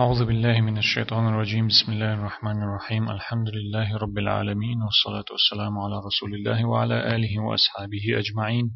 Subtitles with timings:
[0.00, 1.66] أعوذ بالله من الشيطان الرجيم.
[1.66, 3.10] بسم الله الرحمن الرحيم.
[3.10, 8.70] الحمد لله رب العالمين والصلاة والسلام على رسول الله وعلى آله وأصحابه أجمعين.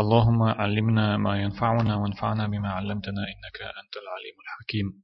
[0.00, 5.02] اللهم علمنا ما ينفعنا وانفعنا بما علمتنا إنك أنت العليم الحكيم.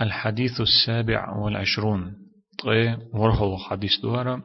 [0.00, 2.16] الحديث السابع والعشرون.
[2.64, 4.42] طيب ورهو حديث دوارا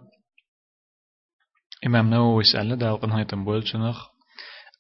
[1.86, 4.08] إمام نووي سأل دا وقنهاية بولتنخ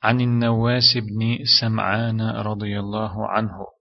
[0.03, 3.80] عن النواس بن سمعان رضي الله عنه.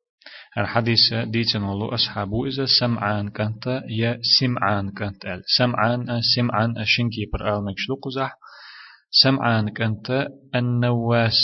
[0.58, 5.42] الحديث ديتن والله أصحابه إذا سمعان كانت يا سمعان كانت ال.
[5.58, 8.34] سمعان سمعان أشنكي بر آل مكشلو قزح.
[9.10, 11.38] سمعان كانت النواس.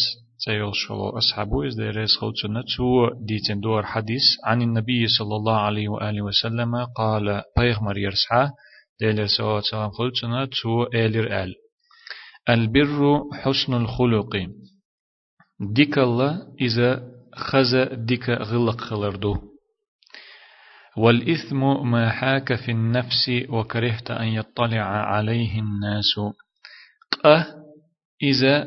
[0.45, 5.89] تيول شلو أصحابه إذا ريس خلتنا تو ديتن دور حديث عن النبي صلى الله عليه
[5.89, 8.53] وآله وسلم قال بيغمر يرسعه
[9.01, 11.55] ديلر سوا سلام خلتنا تو إيلر آل.
[12.49, 13.01] البر
[13.33, 14.33] حسن الخلق.
[15.75, 19.37] ديك الله إذا خز ديك غلق خلردو
[20.97, 26.15] والإثم ما حاك في النفس وكرهت أن يطلع عليه الناس.
[27.25, 27.47] قه
[28.23, 28.65] إذا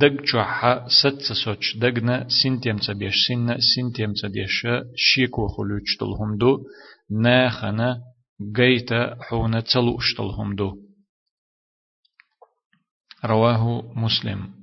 [0.00, 6.58] دق جوحا ست سوچ دقنا سنتيم تبيش سنة سنتيم تبيش شيك وخلوش تلهم دو
[7.10, 8.02] ناخنا
[8.56, 8.90] قيت
[9.20, 10.76] حونا تلوش تلهم دو
[13.24, 14.57] رواه مسلم.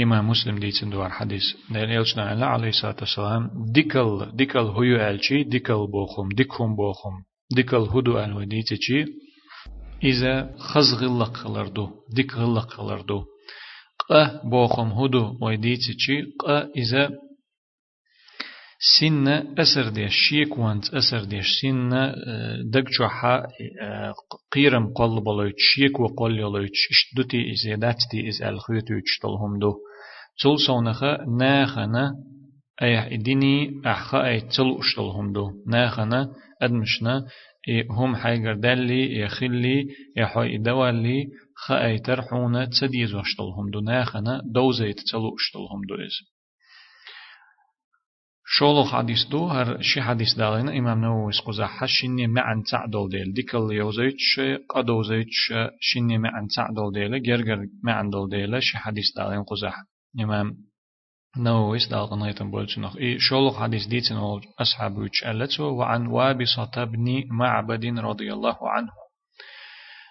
[0.00, 5.86] إمام مسلم دي تندوار حديث دير يلشنا عليه الصلاة والسلام ديكل ديكل هو ألشي ديكل
[5.92, 7.22] بوخم ديكهم بوخم
[7.56, 9.04] ديكل هدو ألو ديتشي
[10.04, 13.24] إذا خز غلق خلردو ديك غلق خلردو
[14.10, 17.10] قه بوخم هدو ويديتشي قه إذا
[19.00, 22.14] سنة أسر ديش شيك وانت أسر ديش سنة
[22.72, 23.46] دق جوحا
[24.52, 29.74] قيرم قل بلويت شيك وقل يلويت اشتدتي إزيداتتي إز الخيوتوش تلهم دو
[30.42, 32.14] تل سونخا ناخنا
[32.82, 37.26] أي إديني أحخا أي تل أشتلهم دو ناخنا أدمشنا
[37.90, 41.24] هم حيقر دالي يخلي يحوي دوالي
[41.56, 46.36] خا أي ترحونا تسديز وشتلهم دو ناخنا دوزيت تل أشتلهم دو إز
[48.48, 53.72] شولو حديث دو هر شي حديث دالنا إمام نووي سقوزا حشيني معن تعدل ديل ديكل
[53.72, 59.72] يوزيتش قدو زيتش شيني معن تعدل ديل جرجر معن دل ديل شي حديث دالين قوزا
[60.20, 60.56] إمام
[61.36, 64.16] نووي دالنا يتم بولتنخ إي شولو حديث ديتن
[64.60, 68.92] أصحاب ألتو وعن وابصة بن معبد رضي الله عنه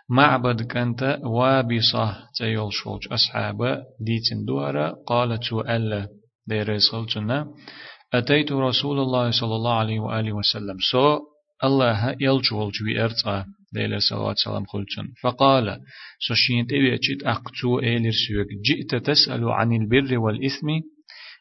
[0.10, 6.08] معبد كانت وابصة تيول شولج أصحاب ديتن دوارا قالت ألا
[6.48, 7.48] ديريس خلتنا
[8.14, 11.20] أتيت رسول الله صلى الله عليه وآله وسلم سو
[11.64, 13.06] الله يلجول جوي
[13.84, 15.80] الله عليه وسلم خلتن فقال
[16.28, 20.68] سوشين تبي أجد أقتو إيلر سيوك جئت تسأل عن البر والإثم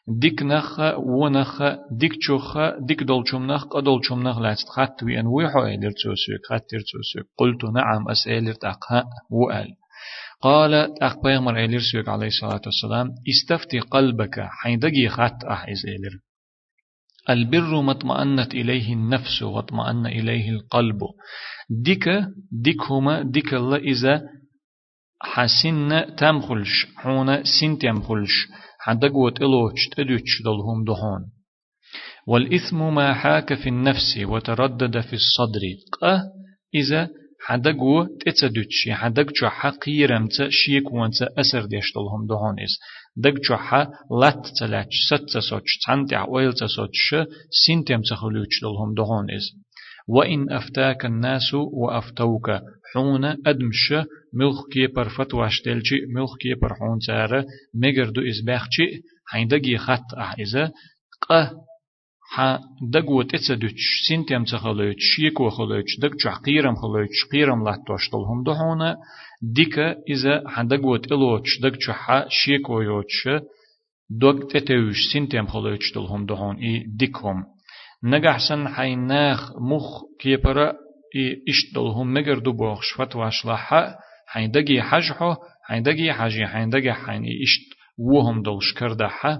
[0.07, 2.57] ديك نخ ونخ ديك چوخ
[2.87, 7.63] ديك دولچوم نخ قدولچوم نخ لاتت خط وي أن ويحو إيلر تسوسيك خطر تسوسيك قلت
[7.63, 9.67] نعم أسألر تأقها وقال
[10.41, 16.24] قال أخ بيغمر إيلر سيوك عليه الصلاة والسلام استفتي قلبك حين دقي خط أحيز إيلر
[17.29, 20.99] البر ما اطمأنت إليه النفس واطمأن إليه القلب.
[21.69, 22.09] ديك
[22.51, 24.21] ديك هما ديك الله إذا
[25.21, 28.47] حسن تمخلش حونا سن تمخلش.
[28.79, 31.31] حدق وتلوش تدوش دلهم دهون.
[32.27, 35.61] والإثم ما حاك في النفس وتردد في الصدر.
[36.01, 36.21] قه
[36.75, 37.09] إذا
[37.45, 42.79] حدقو تتدوش حدق حقيرم شيك وانت أسر ديشتلهم دهون إس
[43.17, 43.87] دق جوحا
[44.21, 47.15] لات تلاش ست سوتش تانتع ويل تسوتش
[47.67, 49.51] سنتم تخلوش لهم دهون إز
[50.07, 52.51] وإن أفتاك الناس وأفتوك
[52.93, 53.93] حون أدمش
[54.33, 57.45] ملخ كيبر فتواش تلجي ملخ كيبر حون تارة
[57.75, 60.71] مجردو إزباخشي حين دقي خط أحيزة
[61.29, 61.51] قه
[62.31, 62.59] ح
[62.93, 63.71] دقو تتسدوش
[64.09, 68.97] سنتم تخلوش شيكو خلوش دق جوح قيرم خلوش قيرم لاتوش لهم دهونه
[69.53, 73.29] ديكا إذا حدقوت إلوتش دق چوحا شيكو يوتش
[74.09, 77.45] دوغ تتوش سنتيم خلوتش دلهم دهون إي ديكهم
[78.03, 80.73] نجحسن حيناخ مخ كيبرا
[81.15, 83.95] إي إشت دلهم مگر دو بوخش فتواش لحا
[84.27, 85.35] حين دقي حجحو
[85.67, 89.39] حين دقي حجي حين دقي حين إشت وهم دلش كردحا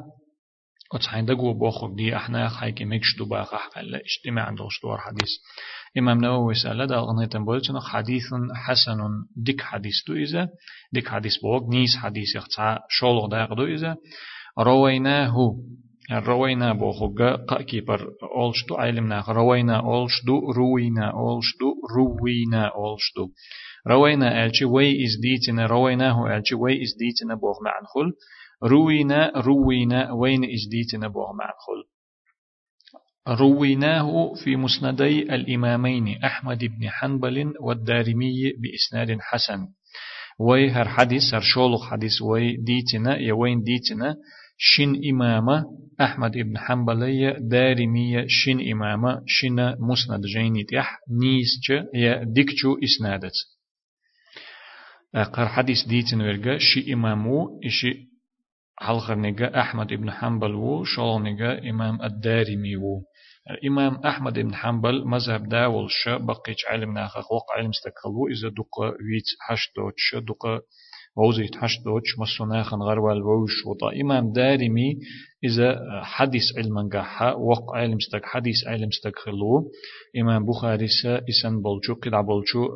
[0.93, 5.29] وتس حين دقو بوخك دي إحنا خايكي مكش دو باقا حقا اجتماع دلش دور حديث
[5.97, 8.23] إمام نووي سأل دا أغنيتن بولتنا حديث
[8.55, 8.99] حسن
[9.35, 10.49] ديك حديث دو إذا
[10.93, 13.95] ديك حديث بوغ نيس حديث يخطع شولغ دا دو إذا
[14.59, 15.35] رويناه
[16.11, 23.29] روينا بوخوغا قاكيبر أولشدو علمنا روينا أولشدو روينا أولشدو روينا أولشدو.
[23.87, 28.11] روينا ألشي وي إز ديتنا رويناه ألشي وي إز ديتنا بوغ معن خل.
[28.69, 31.94] روينا روينا وين إز ديتنا بوغ معن خل.
[33.27, 39.67] رويناه في مسندي الإمامين أحمد بن حنبل والدارمي بإسناد حسن.
[40.39, 44.15] وي هر حديث هر شولخ حديث وي ديتنا يوين ديتنا؟
[44.57, 45.65] شن إمامة
[46.01, 53.33] أحمد بن حنبل دارمية شن إمامة شن مسند جيني تيح نيسج يا ديكتشو إسنادت.
[55.33, 58.15] قر حديث ديتن ورقة شي إمامو إشي
[58.79, 63.01] حلقر أحمد بن حنبل و شول إمام الدارمي و.
[63.67, 68.79] إمام أحمد بن حنبل مذهب داول ش بقيت علم ناخ وق علم استقلو إذا دق
[68.79, 70.61] ويت حشتوش دق
[71.17, 74.01] ووزيت حشتوش مسوناخن غروال ووش وطا.
[74.01, 74.97] إمام دارمي
[75.43, 79.71] إذا حديث علم قحا وق علم استق حديث علم استقلو.
[80.21, 82.67] إمام بخاري سا إسان بولشو قدع بولشو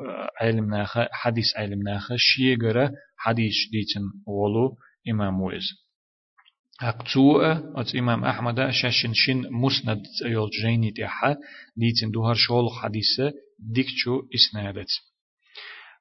[0.42, 4.78] علم ناخ حديث علم ناخ شيغرا حديث ديتن ولو
[5.10, 5.89] إمام ويز.
[6.82, 7.42] أقتوء
[7.82, 11.36] أت إمام أحمد شاشن شن مسند يول جيني تيحا
[11.78, 14.88] ديتن دوهر شول حديثة ديكتشو إسنادت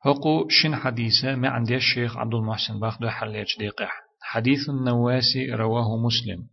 [0.04, 6.48] هقو شن حديثة ما عندي الشيخ عبد المحسن باخدو حليج ديقح حديث النواسي رواه مسلم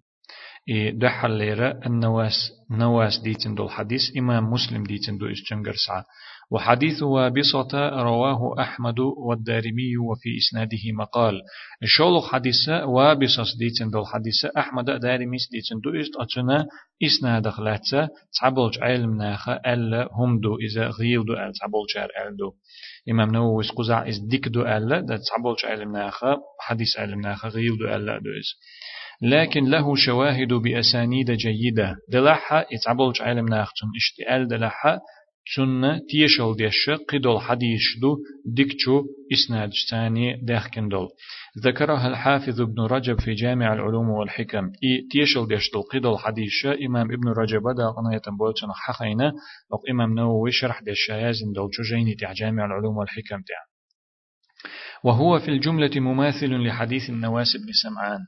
[0.70, 5.74] إي دو حليرة النواس نواس ديتن دو الحديث إمام مسلم ديتن دو إسجنجر
[6.52, 11.42] وحديث وابصة رواه أحمد والدارمي وفي إسناده مقال.
[11.84, 16.66] شولو حديث وابصة ديتن دو الحديث أحمد دارمي ديتن دو إست أتنا
[17.04, 18.10] إسناد خلاتة
[18.42, 22.54] تعبولج علم ناخ ألا هم دو إذا غيل دو أل تعبولج أل دو.
[23.12, 26.24] إمام نووي سقزع إز ديك دو ألا دا تعبولج علم ناخ
[26.60, 28.50] حديث علم ناخ غيل دو ألا دو إز.
[29.22, 31.96] لكن له شواهد بأسانيد جيدة.
[32.12, 35.00] دلحة يتعبولج علم ناختن اشتئال دلحة
[35.54, 39.04] سنة تيشل ديش قدول حديث دو ديكتشو
[39.34, 41.08] إسناد ثاني داخكن دول
[41.66, 47.12] ذكرها الحافظ ابن رجب في جامع العلوم والحكم إي تيشل ديش دول قدول حديث إمام
[47.12, 49.34] ابن رجب دا قنا يتنبوتنا حقينا
[49.72, 53.76] وق إمام نووي شرح ديش يازن دول جوجيني تع جامع العلوم والحكم تع
[55.04, 58.20] وهو في الجملة مماثل لحديث النواس بن سمعان.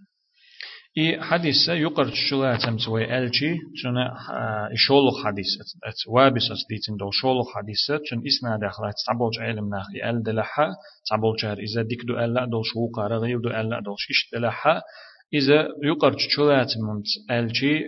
[0.98, 4.18] إي حديث يقر شلا تمسوي ألشي تنا
[4.76, 5.46] شولو حديث
[5.84, 10.68] أت وابس أسديتن دول شولو حديث تن إسنا داخل تعبولج علم ناخي أل دلحا
[11.10, 14.82] تعبولج هر إذا ديك دو ألا دول شو قارغي دو ألا دول شيش دلحا
[15.34, 17.80] إذا يقر شلا تمنت ألشي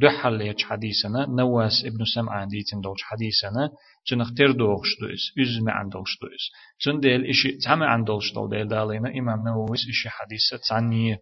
[0.00, 1.26] دو حليج حديثنا.
[1.26, 3.70] نواس ابن سمعان ديتن دولش حديثنا.
[4.10, 6.44] تن اختير دوغش دويس إز ما عندولش دويس
[6.84, 9.08] تن ديل إشي تعمى عندولش دول ديل دالينا.
[9.18, 11.16] إمام نوويس إشي حديثة تعني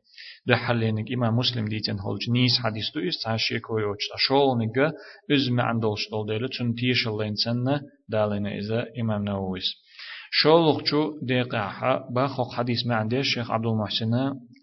[0.47, 4.93] ده حلينك إمام مسلم ديتن هولج نيس حديث تو إس تعشي كويوش تشول نجا
[5.33, 6.49] إز ما عندولش دول ديل.
[6.49, 9.87] تن تيش اللين سنة دالينا إذا إمام نوويس
[10.31, 12.05] شولق شو دقيقة.
[12.15, 14.13] باخوق حديث ما عندي الشيخ عبد المحسن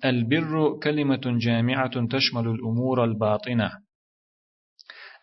[0.06, 3.72] البر كلمة جامعة تشمل الأمور الباطنة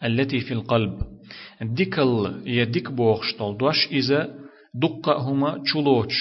[0.05, 1.03] التي في القلب.
[1.63, 4.35] ديكل يديك بوخشتل دوش إذا
[4.75, 6.15] دقة هما تشلوش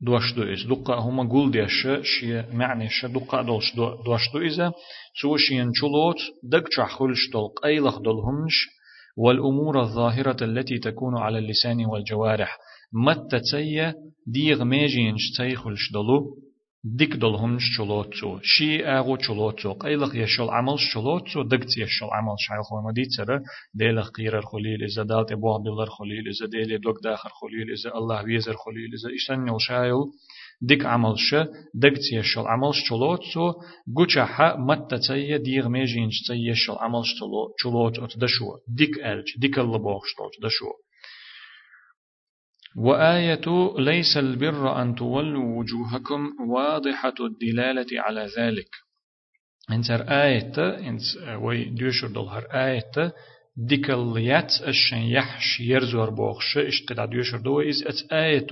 [0.00, 0.66] دوش دو إز.
[0.66, 3.74] دقة هما قول ديش شي معنى ش دقة دوش
[4.32, 4.72] دو إذا
[5.22, 8.66] سوشين تشلوت دق تشحخلش دول قيلخ دولهمش
[9.16, 12.58] والأمور الظاهرة التي تكون على اللسان والجوارح.
[12.92, 13.94] متى تسيا
[14.26, 16.47] ديغ ميجينش تيخلش دلو
[16.84, 22.80] ديك دلهم شلوتو شي اغو شلوتو قيلق يشل عمل شلوتو دقت يشل عمل شايل خو
[22.88, 23.40] مدي ترى
[23.74, 27.90] ديلق قير الخليل اذا دالت ابو عبد الله الخليل اذا ديلي دوك داخل خليل اذا
[27.94, 30.00] الله ويزر خليل اذا اشتن شايل
[30.62, 31.34] ديك عمل ش
[31.74, 33.52] دقت يشل عمل شلوتو
[33.96, 37.02] قوچا متى تسيا ديغ ميجينش تيشل عمل
[37.62, 40.70] شلوتو تدشو ديك الج ديك اللي بوخشتو تدشو
[42.76, 48.68] وآية ليس البر أن تولوا وجوهكم واضحة الدلالة على ذلك.
[49.70, 50.52] انتر آية
[50.88, 51.00] انت
[51.42, 53.12] وي ديوشر دولهر آية
[53.56, 58.46] ديكليات الشن يحش يرزور بوخش اشتقد ديوشر دو إز أت آية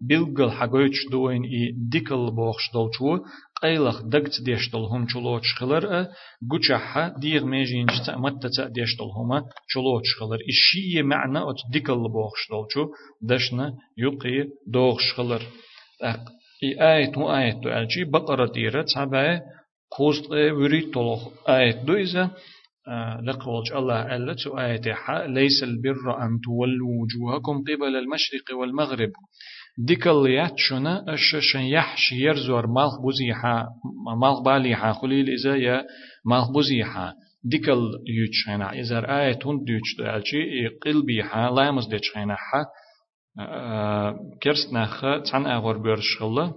[0.00, 3.24] بلغل حقويتش دوين إي ديكل بوخش دولچو
[3.62, 6.06] قيلخ دقت ديشتل هم چلوچ خلر
[6.50, 9.38] گوچحا ديغ ميجين جتا متتا ديشتل هما
[9.72, 10.38] چلوچ خلر.
[10.48, 12.84] إشي معنى ات ديكل بوخش دولچو
[13.22, 13.66] دشنا
[13.98, 15.42] يقي دوخش خلر.
[16.62, 19.40] اي آية مو آية دو ألجي بقرة ديرة تابعي
[19.90, 22.30] قوست وريد طلق آية دو إذا
[23.22, 29.12] لقولج الله ألا آية ليس البر أن تولوا وجوهكم قبل المشرق والمغرب.
[29.78, 33.66] ديكل ياتشنا الششن يحش يرزور مالخ بوزيحا
[34.20, 35.84] مالخ باليحا خليل إذا يا
[36.24, 37.12] مالخ بوزيحا
[37.44, 42.36] ديكل يوتشينا إذا آية هند يوتش دالشي قلبيحا لامز ديتشينا
[44.42, 46.52] كرست نخ تان أغور بيرشخلا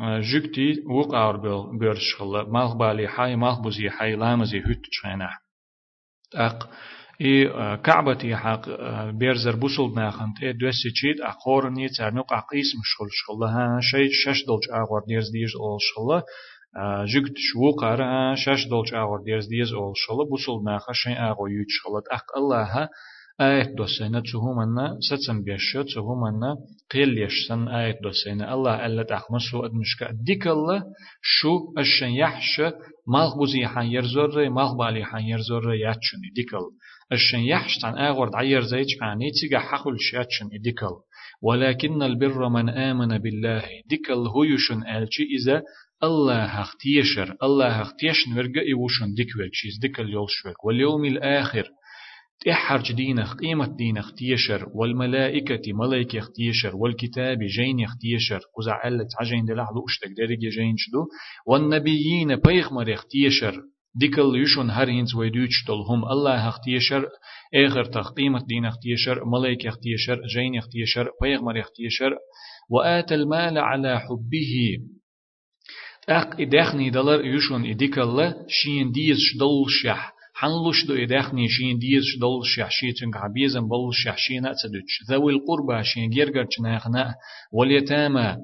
[0.00, 5.28] جوكتي وق أغور بيرشخلا مالخ باليحا مالخ بوزيحا لامز يهوت تشينا
[7.20, 8.68] أق إي كعبة حق
[9.10, 15.02] بيرزر بوصل ناخنت إيه دوسي تشيد أخورني تعنق عقيس مشغل شغلها شيء شش دولج أغور
[15.08, 16.22] ديرز ديج أول شغلة
[17.06, 21.66] جگت شو قرا شش دولج أغور ديرز ديز أول شغلة بوصل ناخ شيء أغور يوت
[21.68, 22.88] شغلة أق الله
[23.40, 26.56] آية دوسينا تهمنا ستسن بيش تهمنا
[26.90, 30.82] قيل يشسن آية دوسينا الله ألا تخمسو أدمشك ديك الله
[31.22, 32.60] شو الشن يحش
[33.08, 36.64] مالخ بوزي حان يرزور مالخ بالي حان يرزور ياتشني ديكل
[37.12, 40.94] الشن يحش عن آغور عير زيج عني تيجا حقل شاتشن ديكل
[41.42, 45.62] ولكن البر من آمن بالله ديكل هو يشن آلشي إذا
[46.02, 51.68] الله اختيشر الله اختيشن ورقا يوشن ديكوك شيز ديكل يولشوك واليوم الآخر
[52.44, 59.66] تحرج دينخ قيمة دينخ تيشر والملائكة ملائكة تيشر والكتاب جين تيشر قزع ألت عجين دلع
[59.74, 61.06] لوشتك درجة جين شدو.
[61.46, 63.62] والنبيين بيغمر تيشر
[63.96, 67.08] ديكل يشون هر هنز ويدوش هم الله اختيشر
[67.54, 72.16] اخر تقيمة دين اختيشر ملائكة اختيشر جين اختيشر بيغمر اختيشر
[72.70, 74.78] وآت المال على حبه.
[76.08, 80.12] أق إدخني دلر يشون إديكال شين ديز شدول شح.
[80.34, 82.70] حنلوش دو إدخني شين ديز شدول شح.
[82.70, 84.16] شيتن عبيزن بول شح.
[84.18, 87.14] شين أتسدوش ذوي القربى شين جيرجر تناخنا
[87.52, 88.36] واليتامى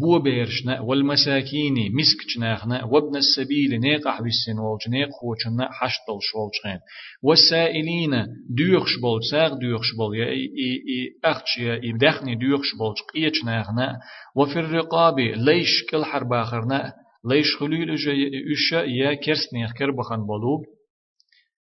[0.00, 6.80] بو بيرشنا والمساكين مسك جناخنا وابن السبيل نيق أحبسين والج نيق خوشنا حشتل شولجين
[7.22, 12.74] والسائلين ديوخش بول ساق ديوخش بول يا إي إي إي أخش يا إي دخني ديوخش
[12.78, 13.98] بول قيش ناخنا
[14.36, 16.92] وفي الرقاب ليش كل حرب آخرنا
[17.30, 20.64] ليش خليل جي اشا يا كرسنيخ كربخن بولوب.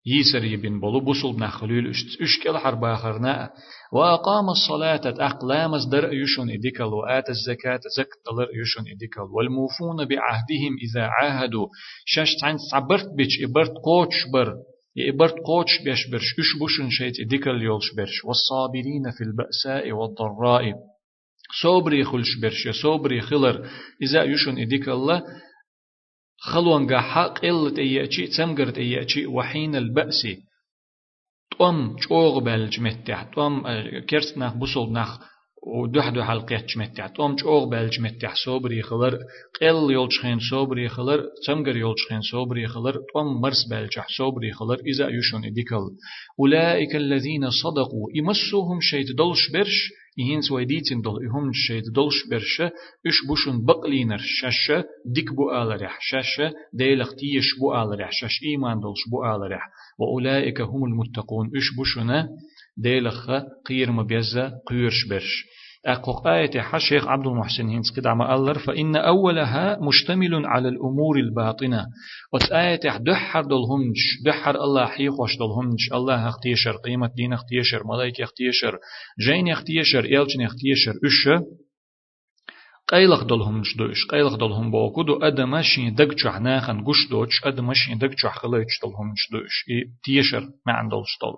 [0.06, 3.50] يسر يبن بولو بوصل نخلول اشكال حرب آخرنا
[3.94, 11.04] وأقام الصلاة أقلام در يشون إديكال وآت الزكاة زك دلر يشون إديكال والموفون بعهدهم إذا
[11.04, 11.68] عاهدوا
[12.06, 14.54] شاش تعين صبرت بيش إبرت قوتش بر
[15.10, 20.74] إبرت قوتش بيش برش إش بوشن شيت إديكال يولش برش والصابرين في البأساء والضراء
[21.64, 23.70] صبري خلش برش صبري خلر
[24.02, 25.22] إذا يشون إديكال خلوان
[27.00, 30.28] حق قلت إيأتي تمقرت إيأتي وحين البأس.
[31.58, 33.64] توم چوغ بلج متح توم
[34.10, 35.33] كرسناخ بوصلناخ
[35.68, 37.08] ودوح دو حلقات جمتع.
[37.08, 39.18] توم چوغ بلج متح صبري خلر
[39.62, 45.46] قل يولشخين صبري خلر تمقر يولشخين صبري خلر توم مرس بلجح صبري خلر إذا يشون
[45.46, 45.86] إديكل
[46.40, 48.08] أولئك الذين صدقوا.
[48.16, 49.90] يمسوهم شيء دلش برش.
[50.18, 51.26] يهين سويديتين دول.
[51.26, 52.72] يهم شيد دولش برشة
[53.08, 59.00] إش بوشن بقلينر شاشة ديك بو آلرح شاشة ديلخ تيش بو آلرح شاش إيمان دولش
[59.12, 61.52] بو آلرح وأولئك هم المتقون.
[61.58, 62.30] إش بوشنا
[62.78, 63.32] ديلخ
[63.66, 65.46] قير مبيزة قيرش برش.
[65.86, 71.86] أقوق آية حشيخ عبد المحسن هنس قد عم ألر فإن أولها مشتمل على الأمور الباطنة.
[72.34, 78.80] وت آية دحر دلهمش دحر الله حيخوش دلهمش الله اختيشر قيمة دين اختيشر ملائكة اختيشر
[79.28, 81.44] جين اختيشر إلجن اختيشر إش؟
[82.88, 88.80] قيلخ دلهم دوش قيلخ دلهم بوكو دو أدمشين دقچح ناخن قش دوش أدمشين دقچح خلايش
[88.84, 89.66] دلهم دوش.
[90.04, 91.36] تيشر ما عندلش دل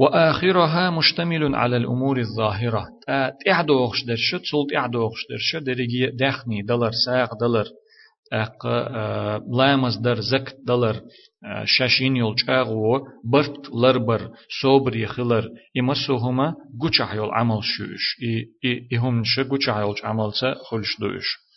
[0.00, 2.86] وآخرها مشتمل على الأمور الظاهرة.
[3.46, 7.66] تعدوغش درش تسول تعدوغش درش درجي دخني دلر ساق دلر
[8.32, 8.66] أق
[9.58, 11.00] لامز در زك دلر
[11.64, 14.30] شاشين يول چاغو برت لربر
[14.62, 18.16] صبر يخلر إمسوهما قوچح يول عمل شوش.
[18.64, 21.49] إي هم نش قوچح يول عمل سا خلش دوش.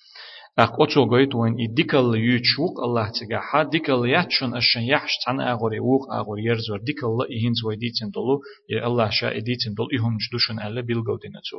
[0.59, 6.13] أق أتو قويت وين إديكال يوتشوك الله تجاها ديكال ياتشون أشن يحش تان أغوري ووق
[6.13, 11.17] أغوري يرزور الله إهنز ويديتن دولو يا الله شا إديتن دول إهم جدوشن ألا بيلغو
[11.17, 11.57] دينا تو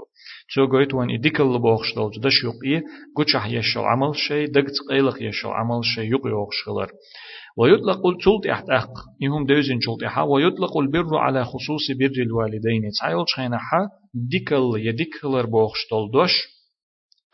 [0.55, 2.83] تو قويت وين إديكال لبوخش دول جدش يوق إيه
[3.17, 6.91] قوشح يشو عمل شي دقت قيلق يشو عمل شي يوق يوغش خلر
[7.59, 8.91] ويطلق تلت احتاق
[9.25, 12.83] إهم دوزن تلت احا ويطلق البر على خصوص بر الوالدين
[13.27, 16.55] شخينا حا ديكال يديكالر بوخش دول دوش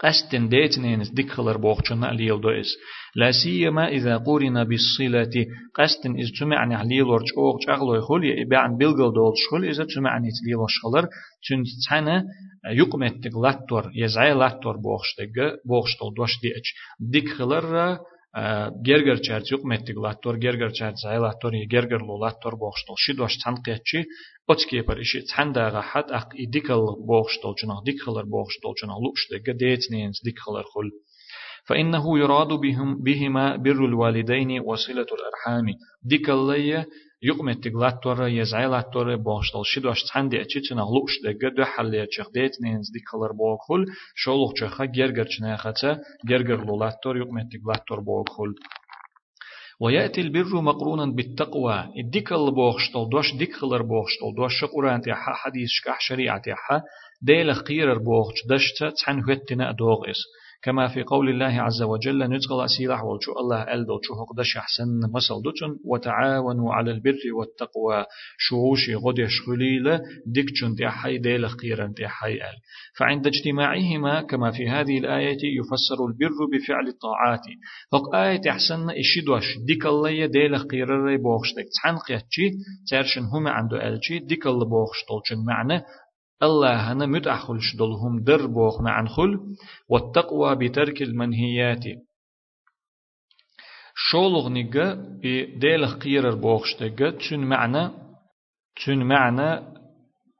[0.00, 2.70] قصد ديتنينس ديك خلر بوخشنا ليل دوئس
[3.16, 9.12] لا سيما إذا قورنا بالصلة قصد إذ تمعني عليل ورش أوغ شغلو يخول يبعن بلغل
[9.12, 11.08] دول شخول إذا تمعني تليل وشخلر
[11.48, 12.24] تنتحنا
[12.66, 15.36] يقمت لاتور يزعي لاتور بوخشتك
[15.68, 16.66] بوخشتل دوش ديئج
[17.12, 17.98] ديك خلر
[18.82, 23.18] gerger çerç yok mettik lattor gerger çerç ay lattor ye gerger lo lattor boğuştul şi
[23.18, 24.04] doş tanqiyatçı
[24.52, 30.88] ოჩკიე პარიში ცანდაღა ჰატ აქ იდიკალ ბოხშ დოლჩნა დიკალარ ბოხშ დოლჩნა ლუშდე გადეცნენს დიკალარ ხოლ
[31.68, 35.66] فإنه يراد بهم بهما بر الوالدين وصلة الأرحام
[36.02, 36.84] ديكال لي
[37.22, 42.54] يقمت تقلات تورا يزعيلات تورا بوشتل شدوش تحندي أتشتنا غلوش دقا دو حالي أتشخ ديت
[42.62, 45.90] نينز ديكالر بوكل شولوخ شخا جرجر چناختا
[46.28, 48.54] جرجر لولات تور يقمت تقلات تور بوكل
[49.80, 51.84] ويأتي البر مقرونا بالتقوى.
[52.04, 54.64] الديك البوخشتل دوش ديك خلر بوخشتل دوش.
[54.64, 56.82] قرآن تيحا حديث شكح شريعة تيحا
[57.22, 60.02] ديل خير بوخش دشت تحن هتنا دوغ
[60.62, 65.42] كما في قول الله عز وجل نتغل أسيلح والشو الله ألدو شو هقدش أحسن مسل
[65.44, 68.04] دوتن وتعاونوا على البر والتقوى
[68.38, 72.56] شوشي غدش خليل ديكتشن دي حي ديل خيرا دي حي أل.
[72.98, 77.44] فعند اجتماعهما كما في هذه الآية يفسر البر بفعل الطاعات.
[77.92, 82.50] فق آية أحسن إشدوش ديك الله ديل خيرا بوخشتك تحنقيتشي
[82.90, 85.82] ترشن هما عنده ألشي ديك الله بوخشتولشن معنى
[86.42, 89.38] الله هنا متأخلش دلهم در بوخ مع خل
[89.88, 91.84] والتقوى بترك المنهيات.
[93.94, 94.86] شولغ نيجا
[95.58, 97.90] ديل قيرر بوخشتجا تشن معنى
[98.76, 99.50] تشن معنى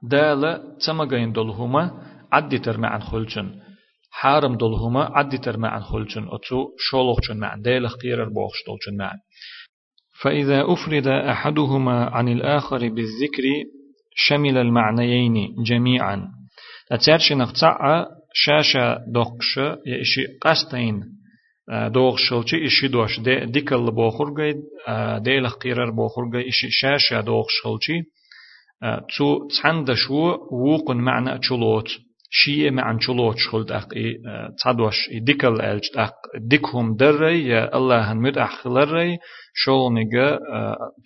[0.03, 1.83] دالة تمغين دلهما
[2.33, 3.61] عدتر مع خلچن
[4.11, 9.13] حارم دلهما عدتر مع خلچن أتو شولغ مع ديل قيرر بوخشتولچن مع
[10.23, 13.45] فإذا أفرد أحدهما عن الآخر بالذكر
[14.15, 16.29] شمل المعنيين جميعا.
[16.93, 21.03] أترش نقطع شاشة دوخش يشي قستين
[21.71, 24.55] دوخشلچي إشي دوش دي ديكل بوخرغي
[25.19, 28.03] دي لخيرر بوخرغي إشي شاشة دوخشلچي
[29.17, 31.89] تو تندشو ووقن معنى چلوت
[32.31, 33.89] شيء مع چلوت شخلت أق
[34.59, 39.19] تصدوش ديكل ألج أق ديكهم دري يا الله هنمد أخلري
[39.55, 40.39] شولنيجا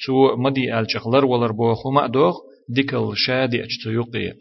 [0.06, 2.34] تو مدي ألج أخلر ولر بوخو ما دوخ.
[2.68, 4.32] ديكل شادي أجتو يقي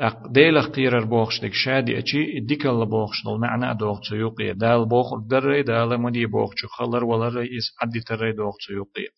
[0.00, 5.06] أق ديلخ قيرر بوخش ديك شادي أجي ديكل بوخش دل معنى دوخ يقي دال بوخ
[5.30, 9.08] دري دال مدي بوخش خلر ولا رئيس عدي تري دوخ يقي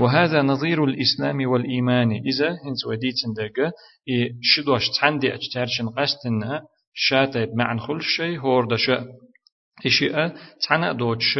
[0.00, 2.10] وهذا نظير الإسلام والإيمان.
[2.10, 3.72] إذا هنس وديتن دقة
[4.42, 6.62] شدوش تحندي أجتارشن قستنا
[6.94, 9.06] شاتب معن خل شيء هور دشا
[9.86, 11.38] إشياء تحنأ دوتش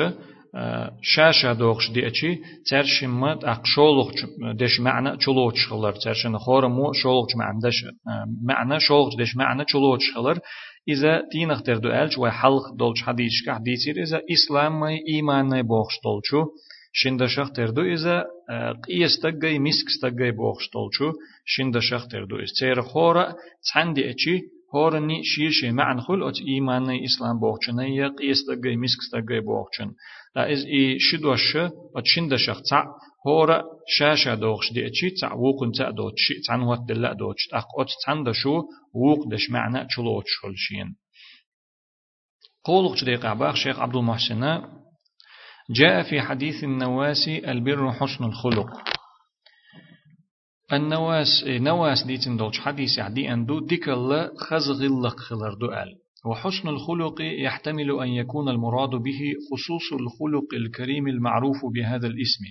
[1.01, 4.11] شاشة دوغش دي أشي ترشم مد أق شولوخ
[4.59, 7.85] دش معنى شولوخ خلر ترشن خور مو شولوخ معنى دش
[8.47, 10.39] معنى شولوخ دش معنى شولوخ خلر
[10.88, 16.45] إذا تينخ تردو ألش وحلق دولش حديث كح ديتير إذا إسلام ما إيمان بوخش دولشو
[16.93, 18.25] شندشخ تردو إذا
[18.88, 21.12] قيس تجي مسك تجي بوخش دولشو
[21.45, 23.34] شندشخ تردو إذا تير خورا
[23.67, 24.41] تحندي أشي
[24.75, 29.91] هورني شيشي معن خل أت إيمان إسلام بوخشن هي قيس تجي مسك تجي بوخشن
[30.37, 31.57] لا إز إي شدوش
[31.97, 32.85] أتشين دشخ تع
[33.27, 37.49] هورا شاشة دوغش دي أتشي تع ووقن تع دوتشي تع نوات دلا دوتش.
[37.53, 38.62] أق أت تان دشو
[38.94, 40.97] ووق دش معنى چلوش خلشين
[42.64, 44.62] قولك دي قعباق شيخ عبد المحسن.
[45.70, 48.70] جاء في حديث النواسي البر حسن الخلق.
[50.73, 58.00] النواس نواس ديتن دوش حديث عدي أندو ديك الله خزغلق خلر دؤال وحسن الخلق يحتمل
[58.00, 62.44] أن يكون المراد به خصوص الخلق الكريم المعروف بهذا الاسم.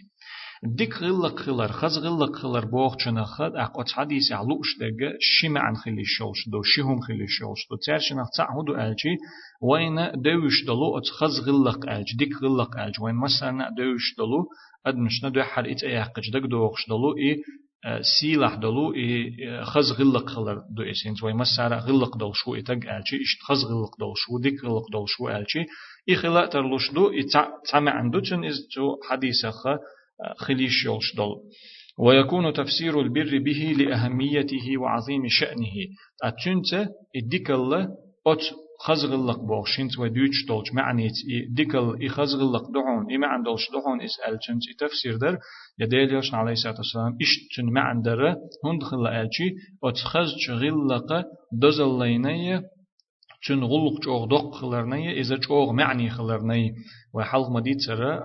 [0.66, 5.76] ديك غلق خلر خز غلق خلر بوخ چنا خد اقوت حديث علوش دقا شمع عن
[5.76, 9.18] خلي شوش دو شهم خلي شوش دو تير شنا تعهدو الجي
[9.62, 14.48] وين دوش دلو أت خز غلق الج ديك غلق الج وين مثلا دوش دلو
[14.86, 17.42] ادمشنا دو حر إت ايقج دق دوخش دلو إي
[18.02, 18.94] سيلح دلو
[19.64, 23.94] خز غلق خلر دو اسين زوي مسارة غلق دل شو اتق الشي اشت خز غلق
[24.00, 25.66] دل شو ديك غلق دل شو الشي
[26.10, 29.80] إخلا ترلوش دو اتعمى عنده تن إز تو حديثة
[30.38, 31.36] خليش يولش دل
[32.00, 35.76] ويكون تفسير البر به لأهميته وعظيم شأنه.
[36.24, 37.88] أتنت الديك الله
[38.28, 38.44] أت
[38.86, 41.14] خزغلق بوغشنت ودوش دولش معنيت
[41.50, 45.38] ديكل إي خزغلق دعون إي معن دولش دعون إسأل تنت تفسير در.
[45.80, 49.50] يديل يوش عليه الصلاة والسلام إش تن معن در هند خلا ألشي
[49.84, 51.24] أتخز غلق
[51.62, 52.64] دزلينية
[53.48, 56.72] تن غلق جوغ دق خلرنية إذا جوغ معني خلرنية
[57.14, 58.20] وحلق مديت سر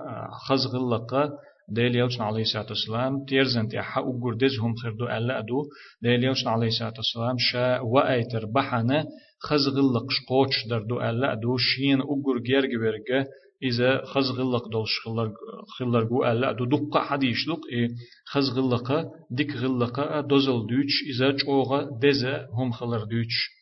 [0.47, 1.29] خزغلق
[1.71, 5.63] ديل يوشن عليه الصلاة والسلام تيرزن تيحا أقر دزهم خردو ألا أدو
[6.01, 9.05] ديل يوشن عليه الصلاة والسلام شا وأيتر بحنا
[9.39, 13.27] خزغلق شقوش دردو ألا أدو شين أقر جيرج برجة
[13.63, 15.33] إذا خزغلق دولش خلر
[15.77, 17.87] خلر جو ألا أدو دقة حديش دق إيه
[18.25, 18.87] خزغلق
[19.31, 23.59] ديك غلق دوزل دوش إذا جوغا دزا هم خلر دوش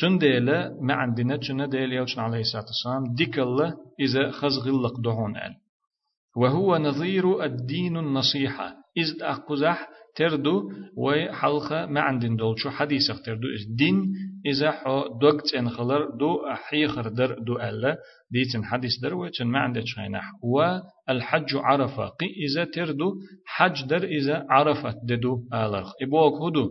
[0.00, 0.18] چون
[0.80, 5.54] ما عندنا چون عليه الصلاة والسلام ديك الله إذا خزغلق دهون أل
[6.36, 8.74] وهو نظير الدين النصيحة.
[8.96, 14.12] إذ أقزح تردو وحلقة ما عندن دولشو حديث تردو الدين
[14.46, 17.96] إذا حو دوقت إن خلر دو حيخر در دو ألا.
[18.30, 22.08] ديتن حديث در ويتن ما عندك شينح والحج عرفة.
[22.08, 23.14] قي إذا تردو
[23.46, 26.70] حج در إذا عرفت ددو آلرخ إبوك هدو.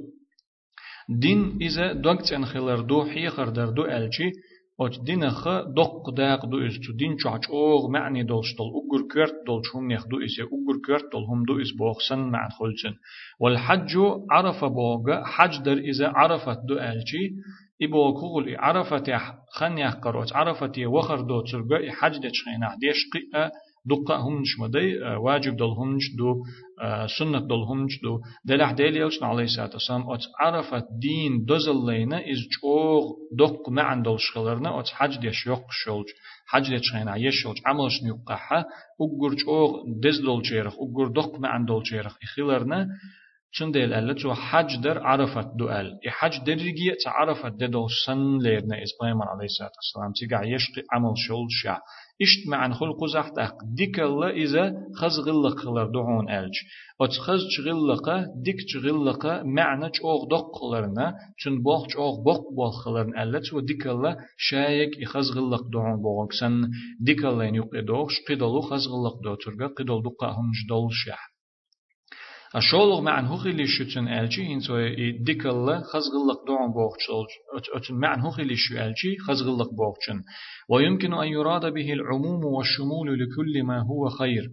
[1.19, 4.31] دين إذا دوقت إن خلر دو حيخر در دو ألشي.
[4.81, 9.75] أت دينخ دق داق دو إز تو دين چوچ أوغ معني دولشتل أقر كرت دولش
[9.75, 12.93] هم يخ دو إز أقر كرت دول هم دو إز بوغسن مع خلچن
[13.39, 13.97] والحج
[14.31, 17.25] عرف بوغ حج در إذا عرفت دو ألشي
[17.81, 19.11] إبو كغل عرفت
[19.51, 23.51] خن يحقروت عرفت وخر دو ترغى حج دشخينا ديش قئة
[23.85, 26.43] دقة همش مدي واجب دول همش دو
[27.19, 28.19] سنة دول همش دو.
[28.45, 33.03] دلح ديل يلشن عليه الصلاة والسلام أت عرفت دين دوزل لينا إز جوغ
[33.39, 36.07] دق معن دول شخلرنا أت حج ديش يق شولج
[36.47, 38.59] حج ديش خينا يشولج عملش نيقحة
[39.01, 42.87] أقر جوغ دز دول جيرخ أقر دق معن دول جيرخ إخيلرنا.
[43.59, 49.45] چندل ألا تو حج در عرفت إي حج درجية تعرفت دو سن ليرنا بيمان عليه
[49.45, 50.11] الصلاة والسلام.
[50.13, 51.77] تيقع يشقي عمل شول شع
[52.21, 56.55] إشت معن خلق زحتق ديك الله إذا خز غلق خلر دعون ألج
[57.01, 58.09] أت خز غلق
[58.45, 63.87] ديك غلق معنى أوغ دق خلرنا چون بوغ أوغ بوغ بوغ خلرن ألا تو ديك
[63.87, 69.35] الله شايك إخز غلق دعون بوغ سن ديك الله يقي دوغ شقيدلو خز غلق دو
[69.35, 71.34] ترغا قيدل دقا هم جدول شح
[72.55, 74.87] أشولغ معن هو خيلي شتن ألجي هنسو
[75.25, 77.25] ديكال خزغلق دعون بوغشل
[77.75, 80.21] أتن معن هو خيلي شو ألجي خزغلق بوغشن
[80.69, 84.49] ويمكن أن يراد به العموم والشمول لكل ما هو خير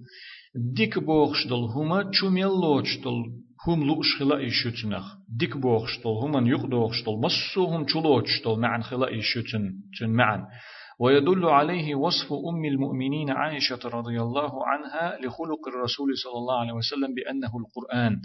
[0.55, 3.19] ديك بوغشدل هما تشوميلوچدل
[3.67, 5.05] هم لوش خلا إشتنخ
[5.39, 10.47] ديك بوغشدل هما يقدوغشدل مسوهم تشولوچدل معن خلا إشتن تن معن
[11.01, 17.15] ويدل عليه وصف أم المؤمنين عائشة رضي الله عنها لخلق الرسول صلى الله عليه وسلم
[17.15, 18.21] بأنه القرآن.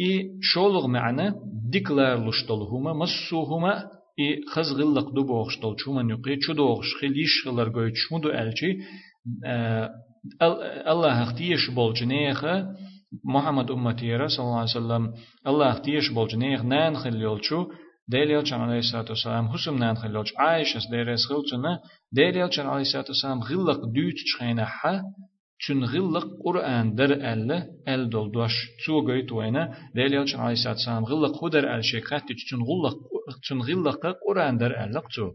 [0.00, 1.34] إي شولغ معنا
[1.70, 3.84] ديكلار لشتلهما مسوهما
[4.20, 8.70] إي خزغلق دبوغشتل شومن يقي چدوغش خليش خلر قوي چمدو ألچي
[10.92, 12.66] الله اختيش بولجنيخه
[13.24, 15.12] محمد أمتي صلى الله عليه وسلم
[15.46, 17.66] الله اختيش بولجنيخ نان خليولچو
[18.07, 21.79] ديليل كان عليه الصلاة والسلام حسم نان خلوج عائشة ديرس خلتنا
[22.11, 25.01] ديليل كان عليه الصلاة والسلام غلق دوت تشخينا حا
[25.63, 28.51] چون غلق قرآن در ألا أل دول دوش
[28.85, 32.97] تو قيت وينا ديليل كان عليه الصلاة والسلام غلق خدر أل شيخات چون غلق
[33.43, 35.31] چون غلق قرآن در ألا تو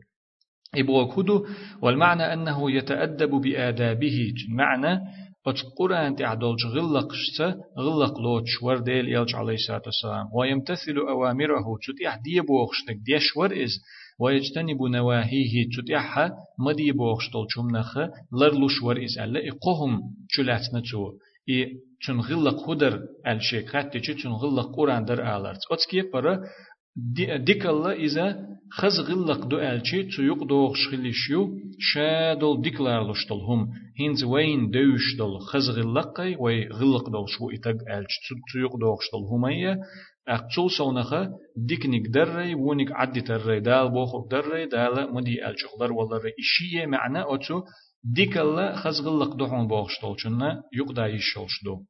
[0.74, 1.46] إبغى كدو
[1.82, 5.00] والمعنى أنه يتأدب بآدابه معنى
[5.47, 12.15] بس قرآن تعدل غلق شتا غلق لوتش ورديل يلج عليه الصلاة والسلام ويمتثل أوامره تتيح
[12.15, 13.81] دي بوخشتك ديش ورئز
[14.19, 17.97] ويجتنب نواهيه تتيحها مدي بوخشتل چمنخ
[18.39, 21.11] لرلوش ورئز ألا إقهم چلاتنا تو
[21.49, 21.67] إي
[22.01, 26.43] چون غلق خدر الشيك خاتي چون غلق قرآن در آلرت أتكي برا
[26.96, 33.68] ديك الله إذا خز غلق دو ألشي تيوق دوغ شخليشيو شادل ديكلار لشتل هم
[34.00, 38.14] هينز وين دوش دل خز غلقي وي غلق دل شو إتاق ألش
[38.52, 39.78] تيوق دوغ شتل همية
[40.28, 46.16] أقصو سونخه ديكنيك دري ونيك عدي تري دال بوخوك دري دال مدي ألش خضر ولا
[46.16, 47.62] ري إشية معنى أتو
[48.04, 51.82] ديك الله خز غلق دوحون بوغ شتل چنا يقدا يشلش دو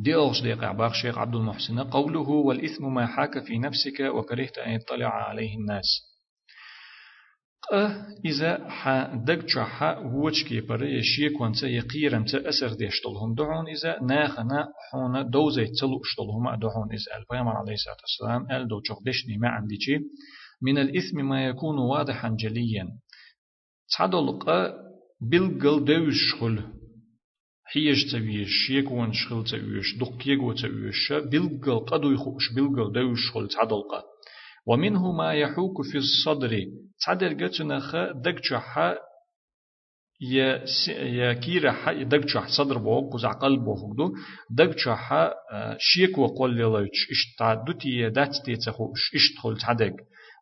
[0.00, 1.80] دي أغش دي قعباق شيخ عبد المحسن.
[1.80, 5.84] قوله والإثم ما حاك في نفسك وكرهت أن يطلع عليه الناس.
[8.24, 15.30] إذا ح دق ح وجكي بر يشيك وانت يقيرم تأثر ديشتلهم دعون إذا ناخنا حون
[15.30, 16.54] دوزي تلو اشتلهم.
[16.60, 19.78] دعون إذا البيامر عليه الصلاة والسلام أل دو دشني ما عندي
[20.62, 22.88] من الإثم ما يكون واضحا جليا.
[23.98, 24.44] تعدلق
[25.20, 26.77] بالقل دوش خل.
[27.72, 34.04] حيش تبيش شيكون شخل تبيش دق يجو تبيش بلغل قدو يخوش بلغل دوش خل تعدلقة
[34.66, 36.60] ومنه ما يحوك في الصدر
[37.06, 38.78] تعدل قتنخ دقشح
[40.20, 44.10] يا يا كيرا ح دقشح صدر بوق وزع قلب بوق
[44.50, 45.30] دقشح
[45.78, 49.92] شيك وقول ليش اشتعدتي دات تيتخوش اشتخل تعدق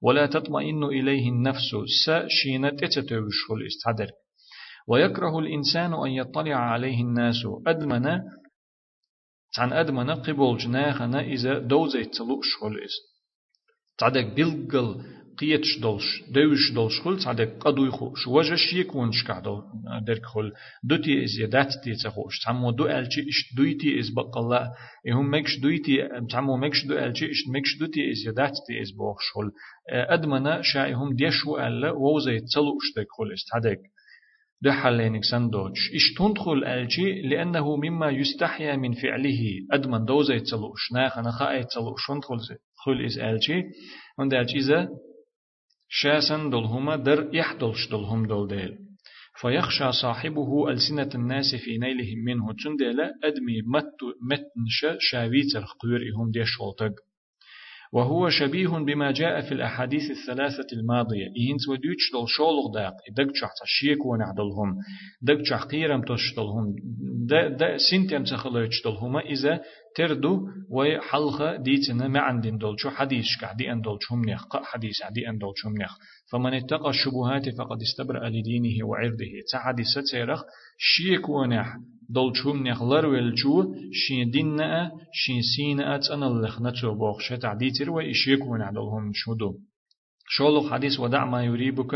[0.03, 1.71] ولا تطمئن إليه النفس
[2.05, 4.11] س شينت اتتوش خل استعدق
[4.89, 7.37] ويكره الإنسان أن يطلع عليه الناس.
[7.67, 8.07] أدمن
[9.59, 12.95] عن أدمن قبول جناخنا إذا دوزي تلوش خلص
[13.99, 15.03] تعدك بلغل
[15.39, 19.63] قيتش دولش دوش دولش خل تعدك قدوي خوش وجش يكون شكادو
[20.07, 20.53] درك خل.
[20.85, 24.73] دوتي إز يدات تي تخوش تعمو دو ألشي إش دويتي إز بقلا
[25.09, 29.25] إهم مكش دويتي تعمو مكش دو ألشي إش مكش دوتي إز يدات تي إز بوخش
[29.35, 29.51] خل.
[29.91, 33.33] أدمنا شايهم ديشو ألا ووزي تلوش دك خل.
[33.33, 33.96] استعدك ده
[34.65, 39.41] حلينك سندوش إش تندخل ألجي؟ لأنه مما يستحيا من فعله.
[39.73, 40.93] أدمن دوزة يتسلوش.
[40.93, 42.39] ناخ أنا خاء يتسلوش تندخل
[42.75, 43.65] خل إز ألجي.
[44.19, 44.89] وند ألجي إذا
[45.89, 48.79] شاسن دلهما در يحدلش دلهم دل ديل
[49.41, 52.53] فيخشى صاحبه ألسنة الناس في نيلهم منه.
[52.65, 53.99] تندل أدمي مت
[54.31, 57.06] متنش شاويتر قير إهم ديش شولتق.
[57.93, 61.27] وهو شبيه بما جاء في الأحاديث الثلاثة الماضية.
[61.27, 64.77] إنت وديوش دل شولغ داق دق شح تشيك ونعدلهم.
[65.23, 66.75] دق شح قيرم تشتلهم
[67.27, 69.61] دا, دا سنتم تخلوش دلهم إذا
[69.97, 75.75] تردو وحلقة ديتنا ما عندن دولشو حديث كعدي أن دولشهم نخ حديث عدي أن دولشهم
[75.83, 75.97] نخ
[76.33, 79.33] فمن اتقى الشبهات فقد استبرأ لدينه وعرضه.
[79.53, 80.43] تحديث تيرخ
[80.79, 81.77] شيك ونح.
[82.11, 89.55] دولشهم نخ لرولشو شين ديننا شين سينا أتنا اللخنة بوخشة تعديتر ونح دولهم شودو
[90.29, 91.95] شولو حديث ودع ما يريبك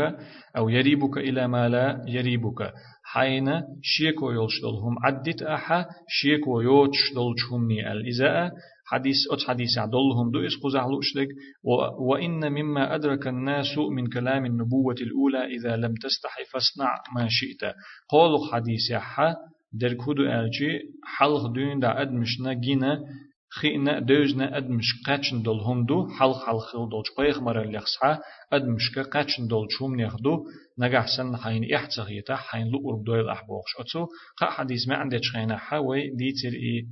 [0.57, 8.51] أو يريبك إلى ما لا يريبك حين شيكو يلشدلهم عدت أحا شيكو يوتشدلشهمني الإزاء
[8.85, 11.27] حديث أت حديث عدلهم دو إسقو زعلوشلك
[11.99, 17.73] وإن مما أدرك الناس من كلام النبوة الأولى إذا لم تستحي فاصنع ما شئت.
[18.09, 19.35] قولوا حديث أحا
[19.79, 20.81] در كودو ألجي
[21.17, 22.99] حلق دون دا أدمشنا جينا
[23.59, 28.21] خينا دوزنا أدمش قاتشن دول هم دو حل حل خل دول شقيخ مرة لخصها
[28.53, 30.45] أدمش قاتشن دول شوم نخدو
[30.79, 34.07] نجح سن حين إحتغيتا حين لؤر دويل أحبوخش أتو
[34.37, 36.85] قا حديث ما عندك خينا حوي ديتر إي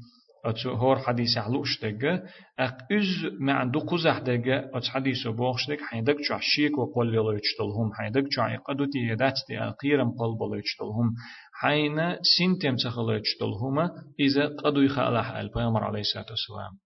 [0.46, 2.24] أتو هور حديث علوش دقة
[2.60, 7.12] أق إز ما عنده قزح دقة أت حديث بوخش دق حين دق شو شيك وقول
[7.12, 11.16] لي ليشتلهم حين دق شو يقدو تي يدات تي القيرم قلب ليشتلهم
[11.54, 13.80] حين سنتم تخليشتلهم
[14.20, 16.80] إذا قدو يخالح البيامر عليه الصلاة والسلام.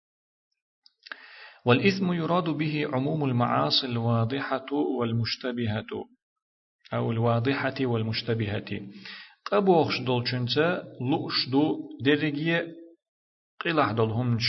[1.66, 5.92] والإثم يراد به عموم المعاصي الواضحة والمشتبهة
[6.94, 8.82] أو الواضحة والمشتبهة.
[9.52, 12.68] قبوخش دولچنسا لؤش دو درجية
[13.66, 14.48] قلح دولهمش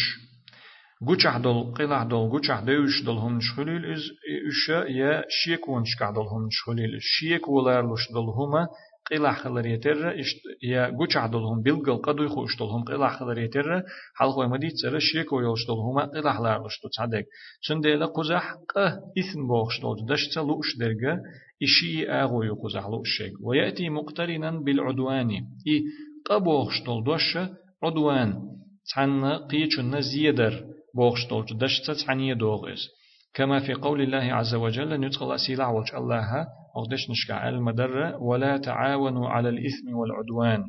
[1.07, 4.03] قوچح دول قلح دول قوچح دوش دولهمش خليل إز
[4.48, 8.68] إشا يا شيك ونش دولهمش خليل شيك ولارلوش دولهما
[9.11, 10.14] قلح خلر يتر
[10.62, 13.83] يا قوچح دولهم بلغل قدوي خوش دولهم قلح خلر يتر
[14.16, 17.24] حلقو مدي تسر شيك ويوش دولهما قلح لارلوش دو تصدق
[17.68, 18.87] سندل قزح قه
[19.18, 21.18] إثن بوخش دول دش تلوش درجة
[21.62, 25.83] إشي آغو يقزح لوشيك ويأتي مقترنا بالعدوان إي
[26.27, 27.38] قبوخش دول دوش
[27.83, 28.55] عدوان
[28.90, 32.88] تحن قيچن زيدر بوغشتول دش تحنية دوغز
[33.35, 39.29] كما في قول الله عز وجل نتقل أسيلع وجه الله أغدش نشكع المدر ولا تعاونوا
[39.29, 40.64] على الإثم والعدوان.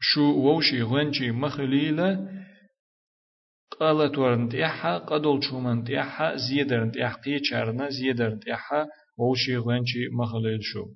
[0.00, 2.28] شو ووشي غنجي مخليلة
[3.80, 8.86] قالت ورنت إحا قدول شو من إحا زيدرنت إحا قيچارنا زيدرنت إحا
[9.18, 10.86] ووشي غنجي مخليل شو.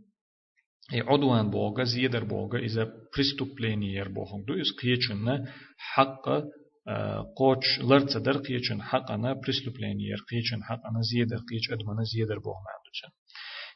[0.94, 5.46] عدوان بوغا زيدر بوغا إذا преступление بوغن دو إز قيچن
[5.78, 6.26] حق
[7.38, 13.12] قوش لرت در قيچن حقنا преступление قيچن حقنا زيدر قيچ أدمنا زيدر بوغ معدوچن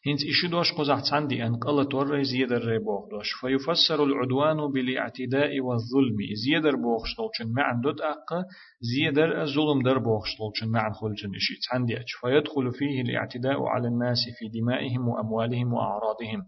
[0.06, 3.28] هنز إشي دوش قزح تاندي أن قلت ور زيدر ريبوغ دوش.
[3.40, 6.18] فيفسر العدوان بالاعتداء والظلم.
[6.44, 8.28] زيدر بوغ شتولچن معن دوت أق
[8.80, 11.54] زيدر الظلم در بوغ شتولچن معن خلچن إشي.
[11.70, 12.10] تاندي أج.
[12.20, 16.40] فيدخل فيه الاعتداء على الناس في دمائهم وأموالهم وأعراضهم.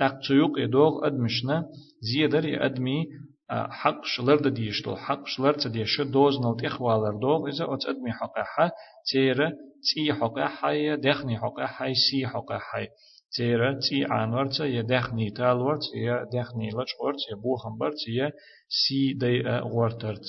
[0.00, 1.64] أق تيوق إدوغ أدمشنا
[2.00, 3.06] زيدر أدمي
[3.50, 8.72] حق شلر ديشتو حق شلر تديش دوز نلت إخوالر دوغ إذا أدمي حقها
[9.12, 9.52] تيرا
[9.87, 12.87] تي حقها دخني حقها سي حقها
[13.35, 18.31] تيرا تي عنورت يا دخني تالورت يا دخني لچورت يا بوخنبرت يا
[18.69, 20.25] سي دي غورترت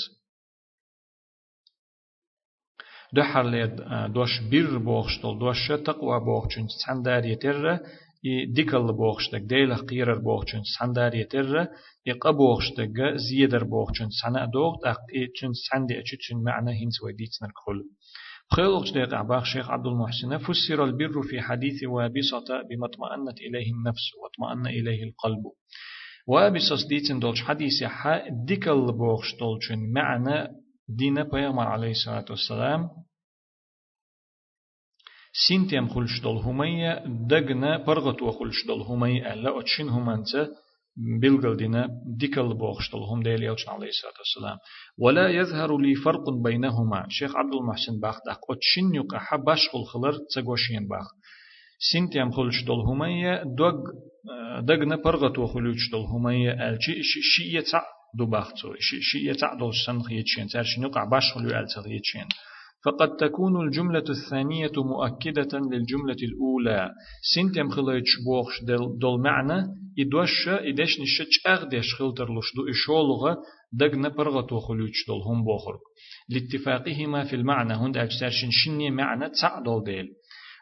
[3.12, 3.76] دحر ليد
[4.12, 7.80] دوش بير بوخشتل دوش تقوى بوخشن تسندار يتر
[8.22, 11.62] и дикал бохштаг дейлах qiyrar boxchun sandar yeterra
[12.04, 12.92] и qabоxштаг
[13.26, 17.78] ziyadar boxchun sana doq taq и chun sandi achu chun ma'na hins wa ditsnar khul
[18.51, 20.37] خلق ديق عباخ شيخ عبد المحسن.
[20.37, 25.43] فسر البر في حديث وابصة بما اطمأنت إليه النفس واطمأن إليه القلب.
[26.27, 30.47] وابصة ديتن دولش حديث حا ديكال بوخش دولشن معنى
[30.87, 32.89] دين بيغمر عليه الصلاة والسلام.
[35.47, 40.47] سنتيم خلش دول همية دقنا برغت وخلش دول همية ألا أتشين همانتا.
[41.20, 44.58] بلغل دينا ديكل بوخش دول هم ديلي عليه الصلاة والسلام
[44.98, 50.88] ولا يظهر لي فرق بينهما شيخ عبد المحسن باخ داق أتشين يقع حباش خلر تسقوشين
[50.88, 51.06] باخ
[51.92, 53.80] سنتيم خلش دول همية دق
[54.60, 57.82] دقنا برغت وخلش دول همية ألشي شيء يتع
[58.18, 62.26] دو باختو شيء يتع دول سنخ يتشين ترشين يقع باش خلو ألتغ يتشين
[62.85, 66.91] فقد تكون الجملة الثانية مؤكدة للجملة الأولى.
[67.35, 68.63] سنتم خليتش بوخش
[68.99, 69.67] دول معنى
[69.99, 73.37] إدوش إدش نشتش أغدش خلتر لش دو إشولغة
[73.73, 75.79] دق نبرغة وخلوش دول هم بوخرك
[76.29, 80.07] لاتفاقهما في المعنى هند أجسارشن شنية معنى تعدل ديل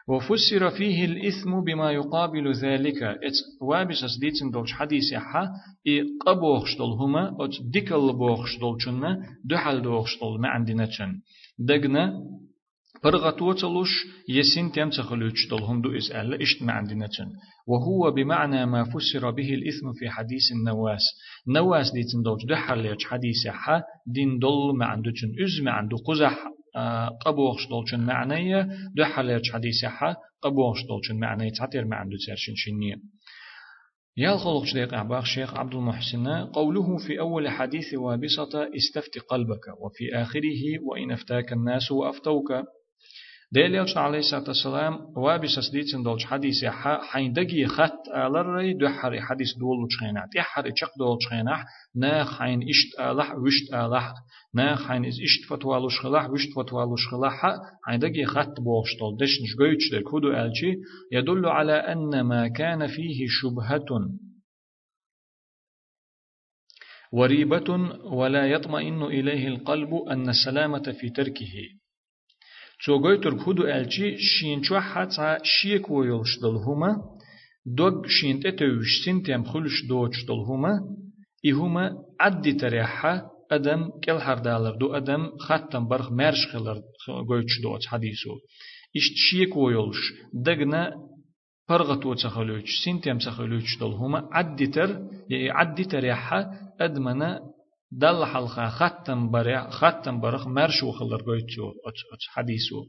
[0.08, 3.32] وفسر فيه الإثم بما يقابل ذلك ات
[3.62, 5.48] وابس ديتن دولش حديث يحا
[5.86, 10.88] إي قبوخش دول هما ات ديكل بوخش دول چنة دحل دوخش دول ما عندنا
[11.58, 12.12] دقنا
[13.04, 13.90] برغتوتلوش
[14.28, 17.28] يسين تيم تخلوش دول هم دو إسأل إشت ما عندنا چن
[17.66, 21.02] وهو بمعنى ما فسر به الإثم في حديث النواس.
[21.48, 26.38] نواس ديتن دولش دحل حديث يحا دين دول ما عنده چن إز ما قزح
[27.26, 32.94] قبوغش دولشن معنية دو حاليرش حديث حا قبوغش دولشن معنية تعتير ما عنده تسيرشن شنية
[34.16, 40.14] يا الخلق شديق أعباق شيخ عبد المحسن قوله في أول حديث وابسطة استفت قلبك وفي
[40.14, 42.52] آخره وإن افتاك الناس وأفتوك.
[43.54, 46.64] ديليوش عليه الصلاة والسلام وابس سديتن دولش حديث
[47.10, 53.00] حين دقي خط آلري دحر حديث دول تشخينات يحر چق دول تشخينات ناخ حين إشت
[53.00, 54.14] آلح وشت آلح.
[54.54, 57.42] ناخ حين إز إشت فتوالوش خلاح وشت فتوالوش خلاح
[57.86, 60.74] حين دقي خط بوغشتول دشنش قويتش در كودو ألشي.
[61.12, 63.86] يدل على أن ما كان فيه شبهة.
[67.12, 67.70] وريبة
[68.04, 71.83] ولا يطمئن إليه القلب أن السلامة في تركه.
[72.84, 76.90] تسوغوي تركودو ألشي شين شو حتى شيك ويلش دلهما
[77.66, 80.80] دوغ شين تتوش سنتيم خلش دوش دلهما
[81.46, 86.78] إهما عدي تريحة أدم كل هردالر دو أدم ختم برخ مرش خلر
[87.28, 88.34] غويتش دوت حديثو
[88.96, 90.92] إشت شيك ويلش دغنا
[91.68, 94.90] فرغت وتخلوش سنتيم تخلوش دلهما عدي تر
[95.30, 97.40] يعني عدي تريحة أدمنا
[98.00, 101.72] دل حلقة ختم برع ختم برخ مرش وخلر قويتو
[102.34, 102.84] حديثو.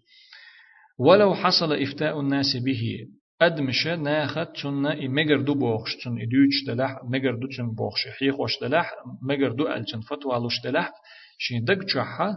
[1.00, 3.08] ولو حصل إفتاء الناس به
[3.42, 8.92] أدمش ناخد تشن مجر دو بوخش تشن إدوش دلح مجر دو تشن بوخش حيخوش دلح
[9.30, 10.92] مجر دو ألچن فتوى لوش دلح.
[11.38, 12.30] شين دق چحا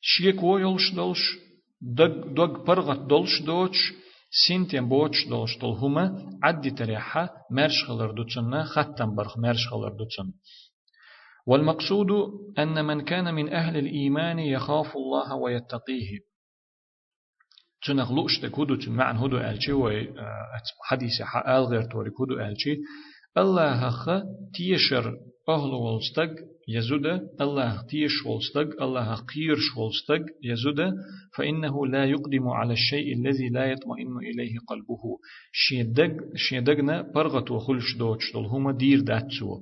[0.00, 1.22] شيك ويلش دولش
[1.98, 3.92] دق دق برغت دولش دوش
[4.46, 6.04] سنتين بوش دولش دول هما
[6.42, 10.32] عدي تريحا مرش خلر دوتشن ختم برخ مرش خلر دوتشن
[11.46, 12.10] والمقصود
[12.58, 16.18] أن من كان من أهل الإيمان يخاف الله ويتقيه.
[17.86, 22.76] تنغلوش تكودو تنمعن هدو ألشي وحديث حقال غير توري كودو ألشي
[23.38, 24.10] الله خ
[24.54, 25.16] تيشر
[25.48, 26.34] أهل والستق
[26.68, 27.06] يزود
[27.40, 30.94] الله تيش والستق الله قيرش والستق يزود
[31.36, 35.18] فإنه لا يقدم على الشيء الذي لا يطمئن إليه قلبه.
[35.52, 39.60] شيدق شيدقنا برغت وخلش دوتش هما دير داتسو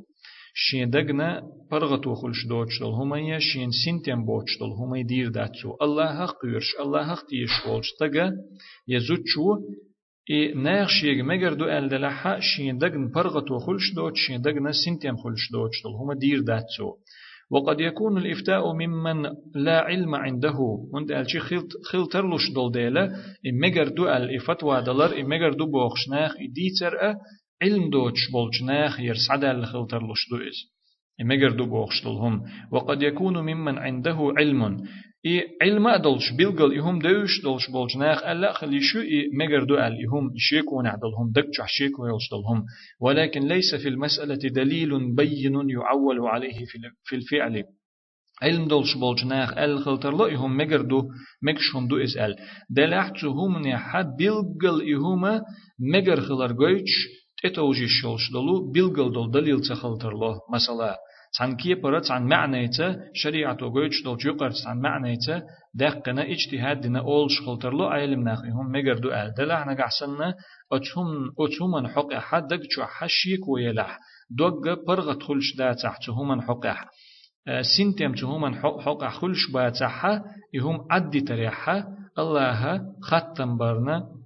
[0.66, 1.28] شين دقنا
[1.70, 6.68] برغت وخلش دوتش دل هما شين سنتين بوتش دل هما دير داتسو الله حق قيرش
[6.80, 8.26] الله حق تيش ولش تغا
[8.88, 9.46] يزوتشو
[10.30, 15.16] إي ناخش يج مگر دو ال دلحا شين دقن برغت وخلش دوت شين دقنا سنتين
[15.22, 16.88] خلش دوتش دل هما دير داتسو
[17.50, 19.22] وقد يكون الإفتاء ممن
[19.54, 20.58] لا علم عنده.
[20.92, 21.40] وانت ألشي
[21.90, 23.04] خلتر لش دول ديلا
[23.50, 27.14] إمجر دو الإفتوى دلر إمجر دو بوخشناخ إديتر
[27.62, 30.54] علم دوتش بولجناخ يرسعد الخلتر لشدوئز
[31.20, 32.42] إمجر دو بوخشتلهم
[32.72, 34.84] وقد يكون ممن عنده علم
[35.26, 40.32] إي علم أدلش بلغل إهم دوش دلش بولجناخ ألا خليشو إي مجر دو أل إهم
[40.36, 42.64] شيكون عدلهم دكش شيكو يلشدلهم
[43.00, 46.64] ولكن ليس في المسألة دليل بين يعول عليه
[47.04, 47.64] في الفعل
[48.42, 51.02] علم دولش بولجناخ ال خلتر لو إهم مجر دو
[51.42, 52.36] مكشهم دو إز أل
[52.70, 55.42] دلحت هم نحا بلغل إهما
[55.94, 60.96] مجر خلر جويتش تتوجي شولش دلو بيلغل دل دليل تخلتر له مثلا
[61.40, 65.42] عن كي برت عن معنيته شريعة وجوج دل جقر عن معنيته
[65.74, 70.34] دقنا اجتهاد دنا أول شخلتر له علم ناخيهم مجر دو أل دلع نقعسنا
[70.72, 71.06] أتهم
[71.38, 73.98] أتهم حق أحد دق شو حشيك ويلح
[74.30, 76.86] دوغ برغ تخلش دا تحتهم حق أحد
[77.76, 80.22] سنتم تهم حق خلش باتحا
[80.54, 81.84] يهم عدي تريحا
[82.18, 84.19] الله ختم برنا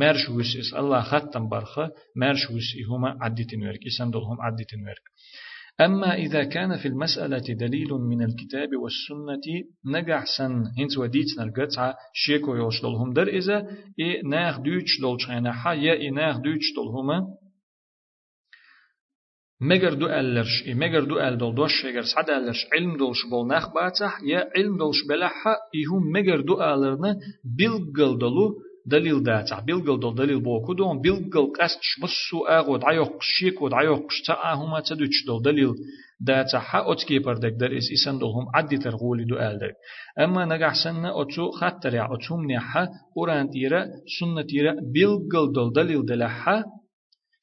[0.00, 5.02] مرش وس إس الله ختم برخة مرش وس هما عدتين ورك إسم دولهم عدتين ورك
[5.80, 9.46] أما إذا كان في المسألة دليل من الكتاب والسنة
[9.84, 13.66] نجح سن هنت وديت نرجع شيكو يوش دولهم در إذا
[14.00, 17.26] إي ناخ دوتش دولش حا يا إي ناخ دوتش دولهما
[19.60, 23.48] مگر دو ألرش إي مگر دو أل دول دوش شجر سعد ألرش علم دولش بول
[23.48, 27.16] ناخ باتح يا علم دولش بلحا إيهم مگر دو ألرنا
[27.56, 28.54] بيلقل دولو
[28.86, 34.54] دليل داتع بيلقل دل دليل بو كدون بيلقل قستش مسو اغو دعيوق شيك ودعيوق شتا
[34.54, 35.74] هما تدوش دل دليل
[36.20, 39.74] داتع حا اتكي بردك در إس اسن دلهم عدي ترغولي دو آلدك
[40.18, 43.86] أما نجح سنة اتو خطر يا اتهم نحا قرآن تيرا
[44.20, 46.64] سنة تيرا بيلقل دل دليل دلحا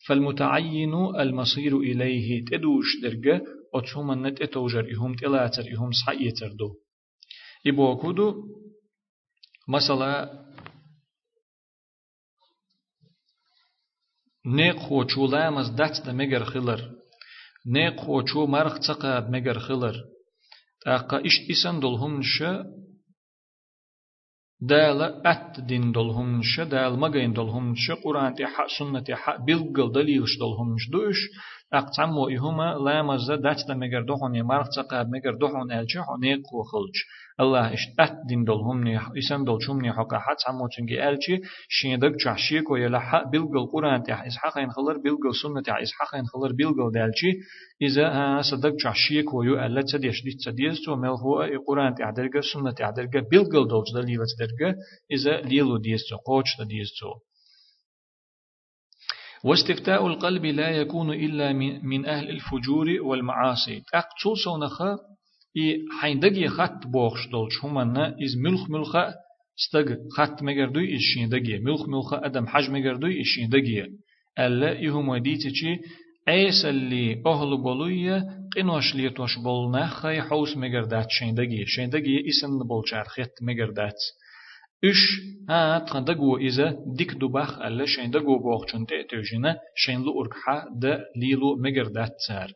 [0.07, 3.41] فالمتعين المصير إليه تدوش درجة
[3.75, 6.69] اتهم النت إتوجر إهم تلاتر إهم صحيتر دو.
[7.67, 8.35] إبو كدو
[9.69, 10.09] مثلا
[14.57, 16.79] نيق خو چو لامز دات دا مگر خلر
[17.65, 19.95] نيق خو چو مرخ تقاب مگر خلر
[20.83, 22.53] تاقا اشت اسن دلهم نشا
[24.69, 30.33] دال أت دين دلهم نشا دال مغين دلهم نشا قرآن تحا سنة تحا بلغل دليلش
[30.39, 31.19] دلهم نش دوش
[31.73, 36.63] أقتمو إهما لا مزا دات دا مگر دوحون يمارخ تقاب مگر دوحون ألجح ونيق خو
[36.63, 36.95] خلج
[37.39, 42.69] الله أت دين دلهم ني إسان دلشم ني حقا حد عمو تنجي ألجي شيندك جحشيك
[42.71, 47.31] ويلا حق بلغل قرآن تحا إسحاق ينخلر بلغل سنة تحا إسحاق ينخلر بلغل دالجي
[47.81, 52.71] إذا صدق جحشيك ويو ألا تديش دي تديش تو مل هو قرآن تحا درجة سنة
[52.71, 54.75] تحا درجة بلغل دلج دليل درجة
[55.11, 57.11] إذا ليلو ديس تو قوش ديس تو
[59.43, 63.83] واستفتاء القلب لا يكون إلا من أهل الفجور والمعاصي.
[63.93, 64.97] أقصو سونخا
[65.56, 69.14] إي حيندقي خط بوخش دولش همنا إز ملخ ملخا
[69.58, 73.86] استغ خط مگردوی إز شيندقي ملخ ملخا أدم حج مگردوی إز شيندقي
[74.38, 75.80] ألا إهم وديتشي
[76.28, 78.26] عيس اللي أهل بولوية
[78.56, 84.00] قنوش لي توش بولنا خي حوس مگردات شيندقي شيندقي إسن بولشار خط مگردات
[84.84, 90.68] إش ها تخندقو إذا ديك دوباخ ألا شين دقو بوخ چون تأتوجنا شين لو أركحا
[90.82, 92.52] دا ليلو مقردات تار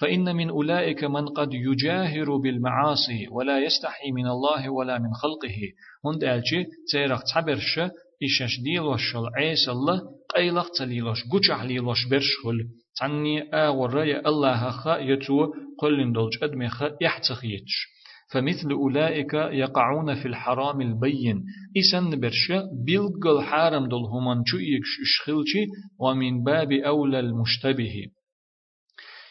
[0.00, 5.56] فإن من أولئك من قد يجاهر بالمعاصي ولا يستحي من الله ولا من خلقه.
[6.04, 7.78] هند ألجي تيرق تعبرش
[8.22, 10.00] إشاش ديلوش عيس الله
[10.36, 12.68] قيلق تليلوش قجح ليلوش برشهل.
[13.00, 17.92] تعني آور الله خا يتو قل دولج أدمي خا يحتخيتش
[18.32, 21.44] فمثل أولئك يقعون في الحرام البين.
[21.78, 24.58] إسن برشا بلغ الحرام دول همان شو
[26.00, 28.06] ومن باب أولى المشتبه.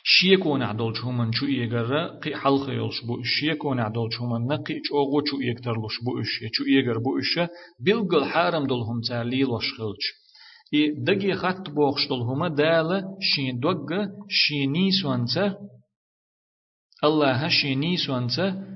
[0.04, 5.38] شيكون عدل شومن شو يجر قي حلق يلش بو شيكون عدل شومن نقي اوغو شو
[5.41, 7.49] يكتر لش بو اش شو يجر بو اش
[7.80, 10.22] بلغ الحرام دول هم تعليل وشخلش
[10.74, 15.56] إي دقي خط بوخش دول هما دالة شين دوغ شيني سوانتا
[17.04, 18.72] الله شيني سوانتا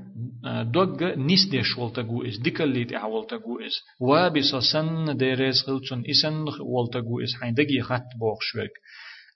[0.73, 7.21] دوغ نيس ديش والتغو اس ديكاليت اع والتغو اس وابس سن ديريز خلچن اسن والتغو
[7.23, 8.73] اس حيندگي خط بوخ شوك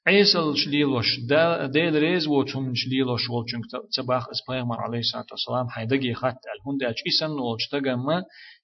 [0.10, 1.10] عيسل شليلوش
[1.74, 3.62] ديل ريز وچم شليلوش والچن
[3.96, 8.18] تباخ اس پیغمبر عليه الصلاه والسلام حيندگي خط الهند اچ اسن والچتگما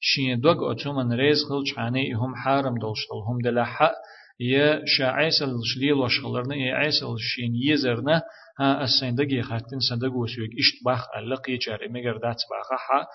[0.09, 3.91] شين دوغ اچمن ريز خلچ حاني هم حارم دولشتل هم دلح
[4.39, 8.21] يا شاعيسل شليلوش خلرنا يا عيسل شين يزرنا
[8.59, 13.07] ها السندقي خاتن سندقو سويك اشت باخ اللقي جار مگر دات باخ ها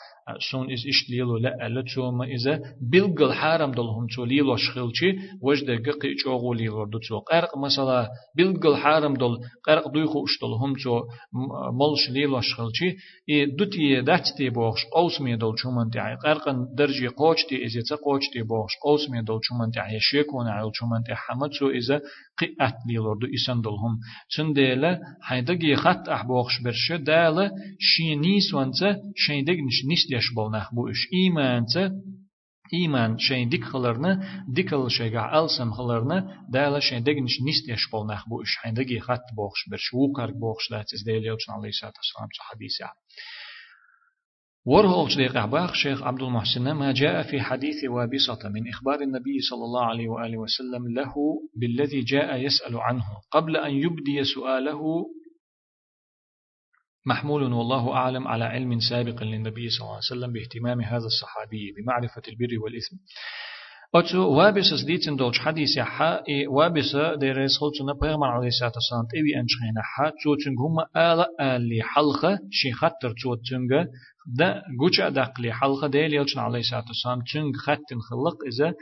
[0.50, 2.60] سون إز إشت ليلو لا ألا توما إذا
[2.92, 5.10] بلغل حارم دلهم تو ليلو شخلشي
[5.42, 7.18] وجد ققي جوغو ليلو دو تو.
[7.18, 11.02] قرق مثلا بلغل حارم دل قرق دويخو اشتلهم تو
[11.80, 12.96] ملش ليلو شخلشي
[13.30, 16.44] إي دوتي داتتي بوخش قوس مي دل چومن تعي قرق
[16.78, 21.50] درجي قوچتي إزيتا قوچتي بوخش قوس مي دل چومن تعي شيكون عيل چومن تعي حمد
[21.62, 22.00] إذا
[22.39, 23.99] قئت ليلو دو إسان دلهم
[24.29, 31.07] چنديلا حيدقي خط أحبوخش برشة دالة شينيس وانتا شيندق نش نش يش بولنخ بو إش
[31.13, 31.65] إيمان
[32.73, 38.41] إيمان شين ديك خلرنا ديكل شيغا ألسم خلرنا دالا شين دقنش نيست يش بولنخ بو
[38.41, 42.29] إش حين دقي خط بوخش برش وقرق بوخش لات إز ديل يوتشن عليه الصلاة والسلام
[42.39, 42.97] حديث يعني
[44.66, 49.64] ورهولش ديق أحباخ شيخ عبد المحسن ما جاء في حديث وابصة من إخبار النبي صلى
[49.64, 51.14] الله عليه وآله وسلم له
[51.56, 55.06] بالذي جاء يسأل عنه قبل أن يبدي سؤاله.
[57.06, 62.22] محمول والله أعلم على علم سابق للنبي صلى الله عليه وسلم باهتمام هذا الصحابي بمعرفة
[62.28, 62.96] البر والإثم.
[63.94, 69.40] أتو وابس سديتن دولش حديث حا إي وابس ديريس خلصنا بيغمر عليه الصلاة والسلام تبي
[69.40, 73.14] أنشخين حا تو تنغ هم آل آلي حلقة شي خطر
[74.38, 78.74] دا جوش أدقلي حلقة ديل يلشن عليه الصلاة والسلام تنغ خط خلق إذا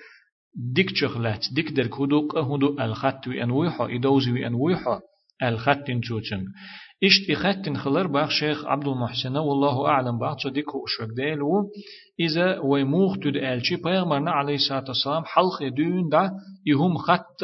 [0.74, 4.99] ديك شغلات ديك در كودوك هدو الخط وينويحو إدوزي وينويحو
[5.42, 6.44] الخط توتن
[7.05, 11.70] إشت إخت خلر باخ شيخ عبد المحسن والله أعلم باخ صديق وشوك ديلو
[12.20, 16.30] إذا ويموخ تد ألشي بيغمرنا عليه الصلاة والسلام حلق دون دا
[16.66, 17.42] يهم خط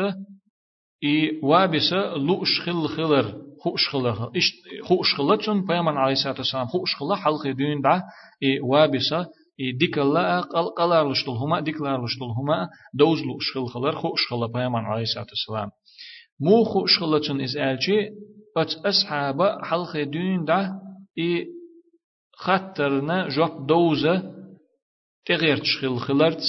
[1.05, 4.54] إي وابس لؤش خل خلر خوش خلر إشت
[4.84, 8.04] خوش خلتون بيغمرنا عليه الصلاة والسلام خوش خلر حلق دون دا
[8.44, 9.14] إي وابس
[9.60, 14.48] إي ديك الله قل قلار لشتلهما ديك لار لشتلهما دوز لؤش خل خلر خوش خلر
[14.48, 15.70] بيغمرنا عليه الصلاة والسلام
[16.42, 18.10] مو خوش خلتون إز ألشي
[18.58, 20.72] أت أصحاب حلق دين ده
[21.20, 21.46] إي
[22.38, 24.24] خطرنا جوب دوزة
[25.26, 26.42] تغير تشخل خلرت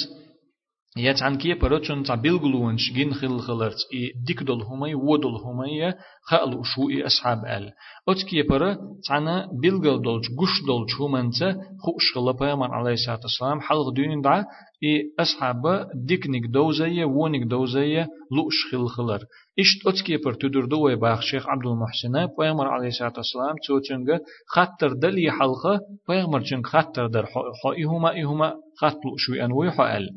[0.98, 5.94] يات عن كي برتشن تا بيلغلونش جين خل خلرت اي ديك دول همي ودول همي
[6.22, 7.72] خالو شو اي اصحاب ال
[8.08, 8.78] اوت كي برا
[9.08, 11.34] تانا بيلغل دولج غش دولج همنت
[11.80, 14.44] خوش خلا بيامر عليه الصلاه والسلام حلق دين دع
[14.84, 15.62] اي اصحاب
[15.94, 19.20] ديك نيك دوزيه ونيك دوزيه لوش خل خلر
[19.58, 24.18] اشت اوت كي بر تدور دو باخ شيخ عبد المحسن بيامر عليه الصلاه والسلام توتشنغ
[24.46, 27.24] خطر دلي حلقه بيامر چنگ خطر در
[27.62, 30.10] خو ايهما خطلو شو انوي حال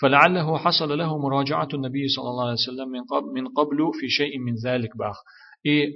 [0.00, 4.38] فلعله حصل له مراجعة النبي صلى الله عليه وسلم من قبل, من قبل في شيء
[4.38, 5.16] من ذلك بأخ.
[5.66, 5.92] إيه؟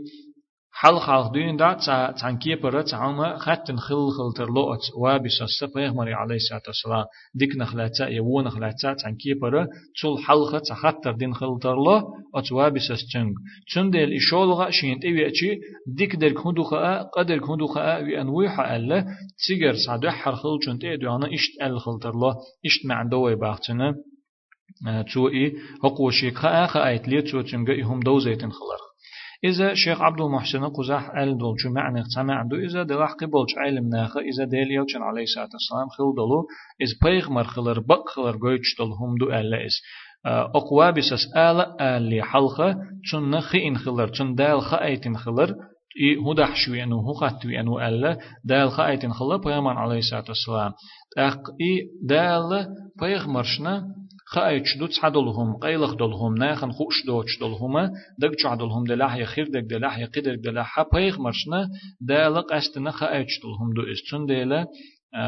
[0.73, 1.75] حل خلق دين دا
[2.21, 7.05] تان كي برا تعما خاتن خل خل ترلوت وابس السبيغ مري عليه الصلاة والسلام
[7.35, 9.66] ديك نخلاتا يو نخلاتا تان كي برا
[10.03, 11.99] تول حلقة تخطر دين خل ترلو
[12.35, 13.35] ات وابس السجنگ
[13.66, 19.05] چون دل إشولغا شينت إيوي أچي ديك در كندوخا قدر كندوخا وي أنويحا ألا
[19.47, 22.31] تيجر سعدو حر خل چون تيدو أنا إشت أل خل ترلو
[22.66, 23.95] إشت معندوي باختنا
[25.14, 25.55] تو إي
[25.85, 28.88] هقو شيكا آخا آيت ليه تو تنگا إهم دوزيتن خلر
[29.43, 33.89] إذا شيخ عبد المحسن قزح أل دول شو معنى سمع عنده إذا دلح قبلش علم
[33.89, 36.47] ناخ إذا ديل يوشن عليه الصلاة والسلام خل دلو
[36.82, 39.82] إذ بيغمر خلر بق خلر قويتش دل هم دو ألا إس
[40.26, 42.76] أقوى بسس آل آل حلقة
[43.12, 45.56] تن خين خلر تن دال خايتن خلر
[46.01, 50.72] إي هدح شوي أنو هو خطوي أنو ألا دال خايتن خلر بيغمر عليه الصلاة والسلام
[51.18, 52.68] أق إي دال
[53.01, 53.86] بيغمرشنا
[54.28, 57.89] خايتش دوتس حدلهم قيلخ دلهم ناخن خوش دوتش دلهم
[58.22, 61.70] دق چعدلهم دلاح يخير دق دلاح يقدر دلاح بيغ مرشنا
[62.01, 64.68] دالق استنا خايتش دلهم دو استون ديلا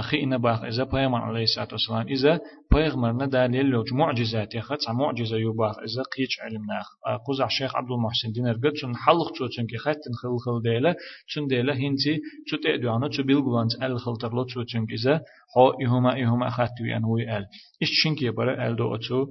[0.00, 2.40] خينا باخ إذا بيغمر عليه الصلاة والسلام إذا
[2.72, 6.86] بيغمرنا دليل لوج معجزات يخت معجزة يباخ إذا قيش علم ناخ.
[7.28, 10.94] قزع شيخ عبد المحسن دينر قد شن حلق شو چنكي خاتن خل خل ديلا
[11.26, 15.20] شن ديلا هنتي شو تأدوانا شو بيلغوانت ال خل ترلو شو چنكي إذا
[15.56, 17.46] هو إهما إهما خاتوي أن هو ال
[17.82, 19.26] إيش شنكي يبرا ال دو أتو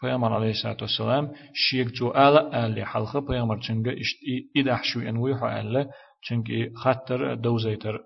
[0.00, 4.16] پیامبر علیه الصلاة والسلام شیک جو آل آل حلقه پیامبر چنگه اشت
[4.54, 5.84] ایدح شو انوی حو آل
[6.28, 7.98] چنگه خطر دوزیتر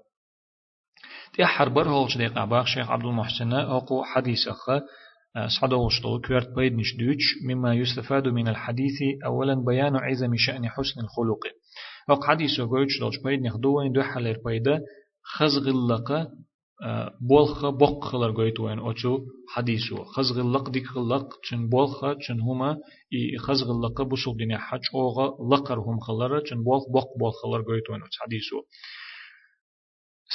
[1.35, 4.65] تي حربر هولش ديق عباق شيخ عبد المحسن أقو حديث أخ
[5.61, 11.01] صعد وشطو كويرت بيد مش دوش مما يستفاد من الحديث أولا بيان عزم شأن حسن
[11.01, 11.43] الخلق
[12.11, 14.81] أق حديث وقويتش دوش بيد نخدوين دو حلير بيدا
[15.23, 16.29] خزغلق
[17.21, 19.19] بولخ بوق خلر قويت وين أوتو
[19.49, 22.77] حديثو خزغلق ديك خلق چن بولخ چن هما
[23.15, 27.91] إي خزغلق بوصل دنيا حج أوغا لقر هم خلر چن بولخ بوق بول خلر قويت
[27.91, 28.57] وين أوتو حديثو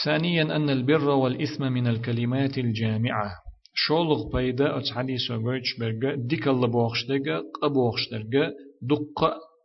[0.06, 3.32] ثانيا أن البر والإثم من الكلمات الجامعة.
[3.76, 9.20] شولغ بيدا أتحديث وغيرش برغا ديك الله بوخشتغا قبوخشتغا دق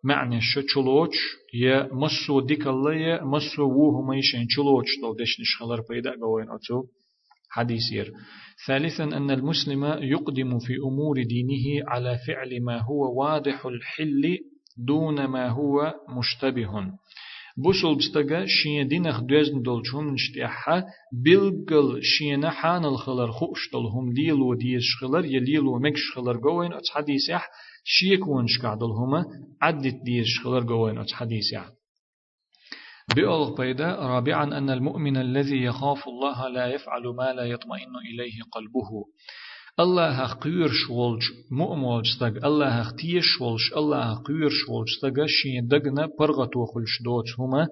[0.04, 1.14] معنى شچلوچ
[1.54, 4.88] يا مسو ديك الله يا مسو وو هم يشين چلوچ.
[5.02, 6.84] دو دشنش خلر بيدا غوين أتو
[7.50, 8.12] حديث ير.
[8.66, 14.38] ثالثا أن المسلم يقدم في أمور دينه على فعل ما هو واضح الحل
[14.86, 16.92] دون ما هو مشتبه.
[18.46, 20.84] شين دينخ دوزن دولچون نشتيحا
[21.24, 27.48] بلغل شين حان الخلر خوش دلهم ليلو ديش خلر يليلو مكش خلر قوين اتس حديثيح
[27.84, 29.24] شيك ونش قعدلهما
[29.62, 31.68] عدت ديش خلر قوين اتس حديثيح
[33.16, 39.04] بألغ بيدا رابعا أن المؤمن الذي يخاف الله لا يفعل ما لا يطمئن إليه قلبه.
[39.80, 46.64] الله قير شولج مؤمول ستغ الله تيش شولج الله قير شولج ستغ شين دغنا برغتو
[46.66, 47.68] خلش دوت هما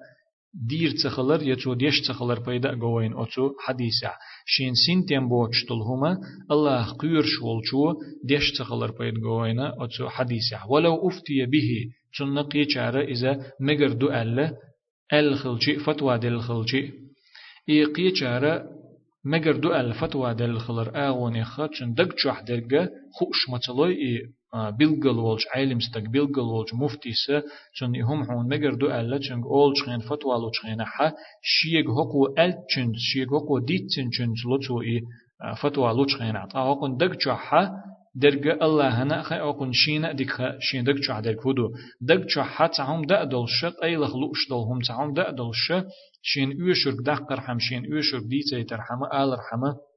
[0.53, 4.11] دير تخلر يتو ديش تخلر بيدا قوين أتو حديثة
[4.45, 6.17] شين سنتين بوچتل هما
[6.51, 7.93] الله قير شولجو
[8.23, 11.69] ديش تخلر بيد قوين أتو حديثة ولو أفتي به
[12.17, 14.57] تنقي چاره إذا مگر دو ألا
[15.13, 16.93] الخلجي فتوى دل الخلجي
[17.69, 18.76] إيقي چاره
[19.33, 24.21] مگر دو الفتوى دل خلر آغوني خاتشن دق چوح درگه خوش مطلوي إي
[24.79, 27.13] بيلغل ولج علم ستك بيلغل ولج مفتي
[27.77, 31.11] چون هم حون مگر دو ألا چنگ أول چخين فتوى لو چخين حا
[31.41, 35.01] شيگ حقو أل چن شيگ حقو ديت چن چن لو إي
[35.61, 37.53] فتوى لو چخين عطا هقون دق چوح
[38.21, 41.71] درجة الله هنا خي أقول شينا ديك شين دك شو عدل كودو
[42.01, 45.71] دك شو حتى هم دا دلش أي لخلوش دلهم تعهم دا دلش
[46.21, 49.87] شين يوشرك دقر هم شين يوشرك دي ترحمة آل رحمة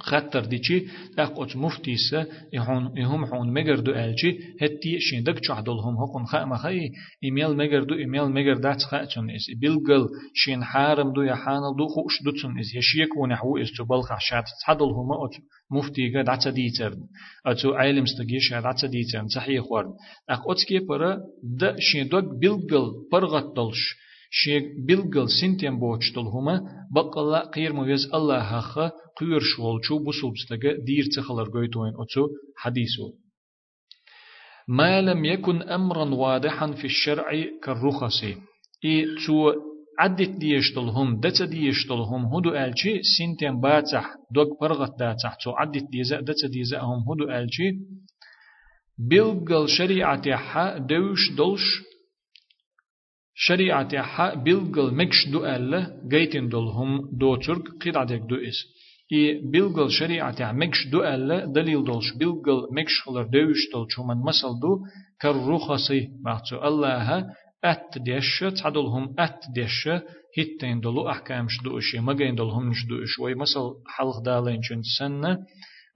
[0.00, 0.86] خطر ديشي
[1.18, 6.56] أقوت مفتيسة يهون يهم حون مجردو ألشي هتي شين دك شو عدلهم هقون خا ما
[6.56, 6.90] خي
[7.24, 12.22] إيميل مجردو إيميل مجر دات خا تون إس بيلقل شين حارم دو يحانل دو خوش
[12.24, 15.34] دو تون إس يشيك ونحو إس تبال خشات تعدلهم أوت
[15.70, 16.94] مفتي قد عتا ديتر
[17.46, 19.92] أتو عالم استجيش عتا ديتر صحيح ورد
[20.30, 21.18] أقوت كي برا
[21.60, 24.02] د شين دوك بيلقل برغت دلش.
[24.34, 26.60] شيك بلغل سنتين بوچتل هما
[26.94, 28.78] بقلا قير مويز الله هخ
[29.20, 33.10] قير شول چو بسوبستغ دير تخلر غويتوين اوتو حديثو
[34.68, 37.28] ما لم يكن أمرا واضحا في الشرع
[37.64, 38.24] كالرخص
[38.84, 39.52] إي تو
[39.98, 46.46] عدت ديشتلهم دت ديشتلهم هدو ألشي سنتين باتح دوغ برغت داتح تو عدت ديزا دت
[46.46, 47.70] ديزاهم هدو ألشي
[48.98, 51.91] بلغل شريعة حا دوش دولش
[53.34, 58.58] شريعة حا بلغل مكش ألا جيتن دولهم دو ترك قيد عدك دو إس.
[59.12, 64.78] إي بلغل شريعة مكش ألا دليل دولش بلغل مكش خلر دوش دولش ومن مسل دو
[65.20, 67.26] كالرخصي معتو الله
[67.64, 69.88] أت ديش تعدلهم أت ديش
[70.38, 75.38] هتين دلو أحكام شدوشي مجين دلهم نشدوش وي مسل حلق دالين جن سنة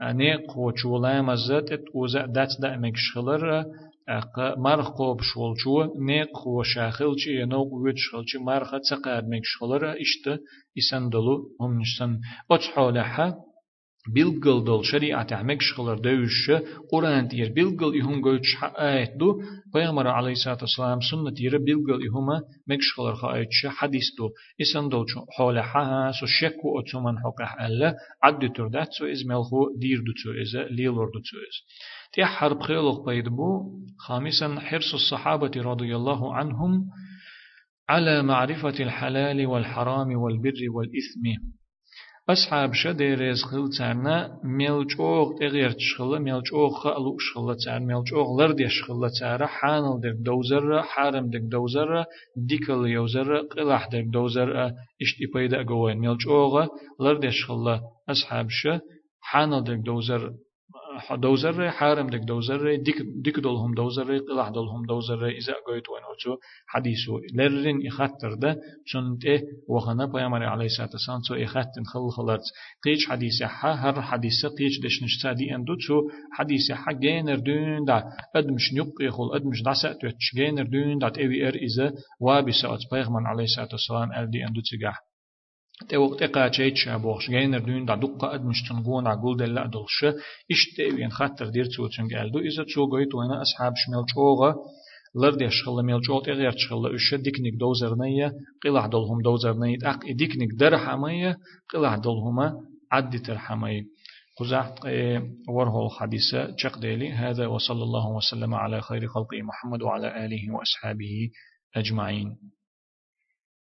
[0.02, 3.64] نيق وشولا مزت ات وزأ دات دأ مكش خلر
[4.08, 9.92] أق مرخ قوب شول شو نيق وشاخل شي ينوق ويتشخل شي مرخ تقاد مكش خلر
[9.92, 10.40] إشت
[10.78, 13.46] إسندلو هم نشتن أتحولها
[14.14, 19.42] bilgil dol şeriat ahmek şıkılır dövüşü Kur'an diyer bilgil ihum göç ayet du
[19.72, 25.06] Peygamber aleyhissalatu vesselam sünnet yeri bilgil ihuma mek şıkılır ayet şu hadis du isan dol
[25.06, 30.40] şu hole ha so şekku otuman hokah alla addu turdat so izmelhu dir du tu
[30.42, 31.56] ize lilur du tu iz
[32.16, 33.62] تي حرب خيلق بيدبو
[33.98, 36.86] خامسا حرص الصحابة رضي الله عنهم
[37.88, 41.24] على معرفة الحلال والحرام والبر والإثم.
[42.28, 49.46] أصحاب شديرز خل تارنا ملجوغ تغير تشخل ملجوغ خلو شخل تار ملجوغ لرد يشخل تار
[49.46, 52.04] حانل دك دوزر حارم دك دوزر
[52.36, 55.98] ديكل يوزر قلح دك دوزر إشتي بيدا قوين.
[55.98, 56.66] ملجوغ
[57.00, 58.68] لرد يشخل أصحاب ش
[59.20, 60.32] حانل دك دوزر
[61.22, 66.36] دوزر حارم دك دوزر ديك ديك دولهم دوزر قلح دولهم دوزر إذا قويت وين أوتو
[66.66, 72.42] حديثو لرن يخطر ده چون ته وخنا پیامبر علیه الصلاة والسلام تو يخطن خل خلت
[72.84, 78.04] قيش حديث ح هر حديث قيش دش نشتادي اندو تو حديث ح جينر دون دا
[78.36, 83.44] أدمش نيق يخل أدمش داسه تو جينر دون دا اي إر إذا وابسات پیغمبر علیه
[83.44, 84.96] الصلاة والسلام ألدي اندو تجاه
[85.96, 90.04] وقت قا تشيتش ابوخش جينر دون دا دقة اد مش تنقون عقول دل دلش
[90.50, 94.54] إيش تيوين خاطر دير تو تنقالدو اذا تو قويت وأنا اصحاب شمال چوغا
[95.14, 98.32] لرد يشخل جوت اغير تشخل اش ديكنيك دوزرنية
[98.64, 101.38] قلع دلهم دوزرنية اق ديكنيك درحمية
[101.74, 102.52] قلع دلهما
[102.92, 103.82] عد ترحمية
[104.38, 104.72] قزحت
[105.48, 111.30] ورهو الحديثة تشق ديلي هذا وصلى الله وسلم على خير خلقه محمد وعلى آله وأصحابه
[111.76, 112.36] أجمعين